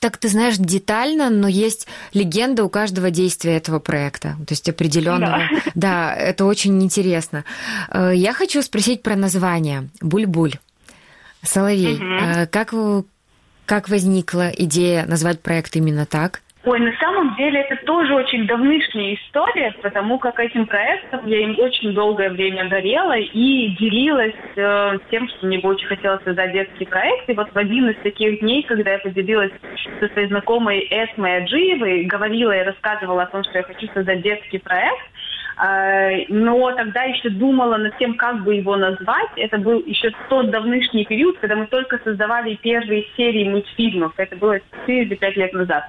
Так 0.00 0.16
ты 0.16 0.28
знаешь 0.28 0.56
детально, 0.56 1.30
но 1.30 1.48
есть 1.48 1.86
легенда 2.12 2.64
у 2.64 2.68
каждого 2.68 3.10
действия 3.10 3.56
этого 3.56 3.78
проекта, 3.78 4.36
то 4.46 4.52
есть 4.52 4.68
определенного. 4.68 5.48
Да, 5.48 5.60
да 5.74 6.14
это 6.14 6.44
очень 6.44 6.82
интересно. 6.82 7.44
Э, 7.90 8.12
я 8.14 8.32
хочу 8.32 8.62
спросить 8.62 9.02
про 9.02 9.16
название 9.16 9.88
Буль-буль. 10.00 10.58
Соловей. 11.42 11.94
Угу. 11.94 12.48
Как, 12.50 12.74
как 13.66 13.88
возникла 13.88 14.50
идея 14.50 15.06
назвать 15.06 15.40
проект 15.40 15.76
именно 15.76 16.06
так? 16.06 16.42
Ой, 16.66 16.80
на 16.80 16.92
самом 16.98 17.36
деле 17.36 17.60
это 17.60 17.76
тоже 17.86 18.12
очень 18.12 18.44
давнишняя 18.44 19.14
история, 19.14 19.72
потому 19.82 20.18
как 20.18 20.40
этим 20.40 20.66
проектом 20.66 21.24
я 21.24 21.38
им 21.38 21.56
очень 21.60 21.94
долгое 21.94 22.28
время 22.28 22.68
горела 22.68 23.16
и 23.16 23.68
делилась 23.78 24.34
э, 24.56 24.98
тем, 25.08 25.28
что 25.28 25.46
мне 25.46 25.60
бы 25.60 25.68
очень 25.68 25.86
хотелось 25.86 26.24
создать 26.24 26.50
детский 26.50 26.84
проект. 26.84 27.30
И 27.30 27.34
вот 27.34 27.52
в 27.52 27.56
один 27.56 27.90
из 27.90 27.96
таких 28.02 28.40
дней, 28.40 28.64
когда 28.64 28.94
я 28.94 28.98
поделилась 28.98 29.52
со 30.00 30.08
своей 30.08 30.26
знакомой 30.26 30.88
Эсмой 30.90 31.36
Аджиевой, 31.36 32.02
говорила 32.02 32.50
и 32.50 32.64
рассказывала 32.64 33.22
о 33.22 33.26
том, 33.26 33.44
что 33.44 33.58
я 33.58 33.62
хочу 33.62 33.86
создать 33.94 34.22
детский 34.22 34.58
проект, 34.58 35.06
но 35.58 36.72
тогда 36.72 37.02
еще 37.04 37.30
думала 37.30 37.76
над 37.76 37.96
тем, 37.98 38.14
как 38.14 38.44
бы 38.44 38.54
его 38.54 38.76
назвать. 38.76 39.30
Это 39.36 39.58
был 39.58 39.82
еще 39.86 40.10
тот 40.28 40.50
давнишний 40.50 41.04
период, 41.04 41.38
когда 41.38 41.56
мы 41.56 41.66
только 41.66 41.98
создавали 42.04 42.56
первые 42.56 43.06
серии 43.16 43.48
мультфильмов. 43.48 44.12
Это 44.18 44.36
было 44.36 44.60
4 44.86 45.02
или 45.02 45.14
5 45.14 45.36
лет 45.36 45.52
назад. 45.54 45.84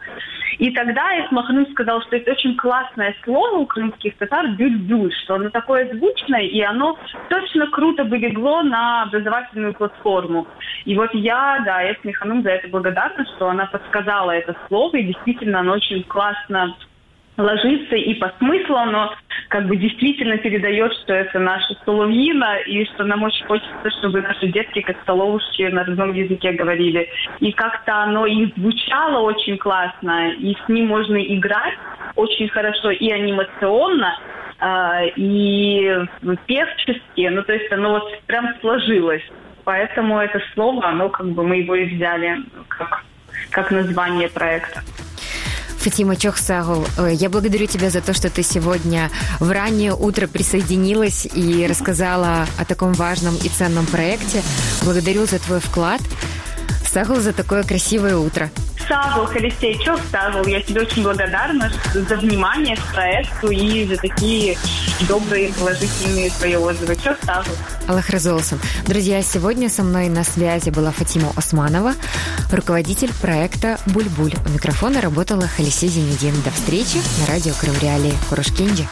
И 0.58 0.72
тогда 0.72 1.04
Исмахнус 1.20 1.70
сказал, 1.72 2.02
что 2.02 2.16
это 2.16 2.32
очень 2.32 2.56
классное 2.56 3.16
слово 3.24 3.58
у 3.58 3.66
крымских 3.68 4.18
татар 4.18 4.48
«бюль-бюль», 4.58 5.14
что 5.14 5.36
оно 5.36 5.50
такое 5.50 5.94
звучное, 5.94 6.42
и 6.42 6.62
оно 6.62 6.98
точно 7.30 7.68
круто 7.68 8.04
бы 8.04 8.18
легло 8.18 8.64
на 8.64 9.04
образовательную 9.04 9.74
платформу. 9.74 10.48
И 10.86 10.96
вот 10.96 11.14
я, 11.14 11.62
да, 11.64 11.92
Эсми 11.92 12.12
Ханум 12.12 12.42
за 12.42 12.52
это 12.52 12.70
благодарна, 12.70 13.26
что 13.36 13.50
она 13.50 13.68
подсказала 13.68 14.32
это 14.32 14.56
слово, 14.68 14.98
и 14.98 15.04
действительно 15.04 15.60
оно 15.60 15.74
очень 15.74 16.04
классно 16.04 16.76
ложится 17.38 17.96
и 17.96 18.14
по 18.16 18.32
смыслу 18.40 18.76
оно 18.76 19.14
как 19.50 19.68
бы 19.68 19.78
действительно 19.78 20.38
передает, 20.38 20.94
что 21.04 21.14
это 21.14 21.40
наша 21.40 21.74
столовина, 21.76 22.58
и 22.66 22.84
что 22.86 23.04
нам 23.06 23.24
очень 23.24 23.46
хочется, 23.46 23.90
чтобы 24.00 24.22
наши 24.22 24.48
детки 24.48 24.82
как 24.82 25.00
столовушки 25.04 25.64
на 25.64 25.86
родном 25.86 26.14
языке 26.14 26.52
говорили. 26.52 27.08
И 27.40 27.52
как-то 27.54 28.04
оно 28.04 28.26
и 28.26 28.52
звучало 28.58 29.20
очень 29.22 29.58
классно, 29.58 30.32
и 30.32 30.56
с 30.56 30.70
ним 30.70 30.88
можно 30.88 31.18
играть 31.18 31.76
очень 32.16 32.50
хорошо 32.50 32.92
и 32.92 33.10
анимационно, 33.10 34.20
э, 34.60 35.10
и 35.16 35.96
певчески, 36.46 37.28
ну 37.28 37.44
то 37.44 37.54
есть 37.54 37.72
оно 37.72 37.92
вот 37.92 38.20
прям 38.26 38.54
сложилось. 38.60 39.24
Поэтому 39.64 40.20
это 40.20 40.42
слово, 40.54 40.88
оно 40.88 41.10
как 41.10 41.28
бы 41.28 41.44
мы 41.44 41.58
его 41.58 41.76
и 41.76 41.96
взяли 41.96 42.38
как, 42.70 43.04
как 43.52 43.72
название 43.72 44.30
проекта. 44.30 44.82
Фатима 45.88 46.18
Чохсагул, 46.18 46.86
я 47.10 47.30
благодарю 47.30 47.66
тебя 47.66 47.90
за 47.90 48.02
то, 48.02 48.14
что 48.14 48.30
ты 48.30 48.44
сегодня 48.44 49.10
в 49.40 49.50
раннее 49.50 49.96
утро 49.96 50.28
присоединилась 50.28 51.26
и 51.34 51.66
рассказала 51.66 52.46
о 52.58 52.66
таком 52.66 52.92
важном 52.92 53.38
и 53.38 53.48
ценном 53.48 53.86
проекте. 53.86 54.44
Благодарю 54.84 55.26
за 55.26 55.40
твой 55.40 55.62
вклад. 55.62 56.02
Сагул 56.92 57.22
за 57.22 57.32
такое 57.32 57.64
красивое 57.64 58.18
утро. 58.18 58.52
Сагул, 58.88 59.28
Алексей, 59.28 59.78
что 59.82 59.98
Сагул? 60.12 60.46
Я 60.46 60.62
тебе 60.62 60.82
очень 60.82 61.04
благодарна 61.04 61.72
за 61.94 62.16
внимание 62.16 62.78
к 62.78 62.94
проекту 62.94 63.50
и 63.50 63.86
за 63.86 63.98
такие 63.98 64.58
добрые, 65.08 65.52
положительные 65.54 66.30
твои 66.30 66.56
отзывы. 66.56 66.96
Что 66.96 67.18
Сагул? 67.26 67.54
Аллах 67.88 68.10
Разолсом. 68.10 68.60
Друзья, 68.86 69.22
сегодня 69.22 69.70
со 69.70 69.84
мной 69.84 70.08
на 70.08 70.24
связи 70.24 70.70
была 70.70 70.92
Фатима 70.92 71.32
Османова, 71.36 71.94
руководитель 72.52 73.12
проекта 73.22 73.78
«Буль-Буль». 73.88 74.36
У 74.46 74.50
микрофона 74.50 75.02
работала 75.02 75.48
Халисе 75.48 75.88
Зенедин. 75.88 76.42
До 76.44 76.52
встречи 76.52 76.98
на 77.20 77.34
радио 77.34 77.54
Крым 77.60 77.76
Реалии. 77.82 78.14
Курушкинджи. 78.30 78.88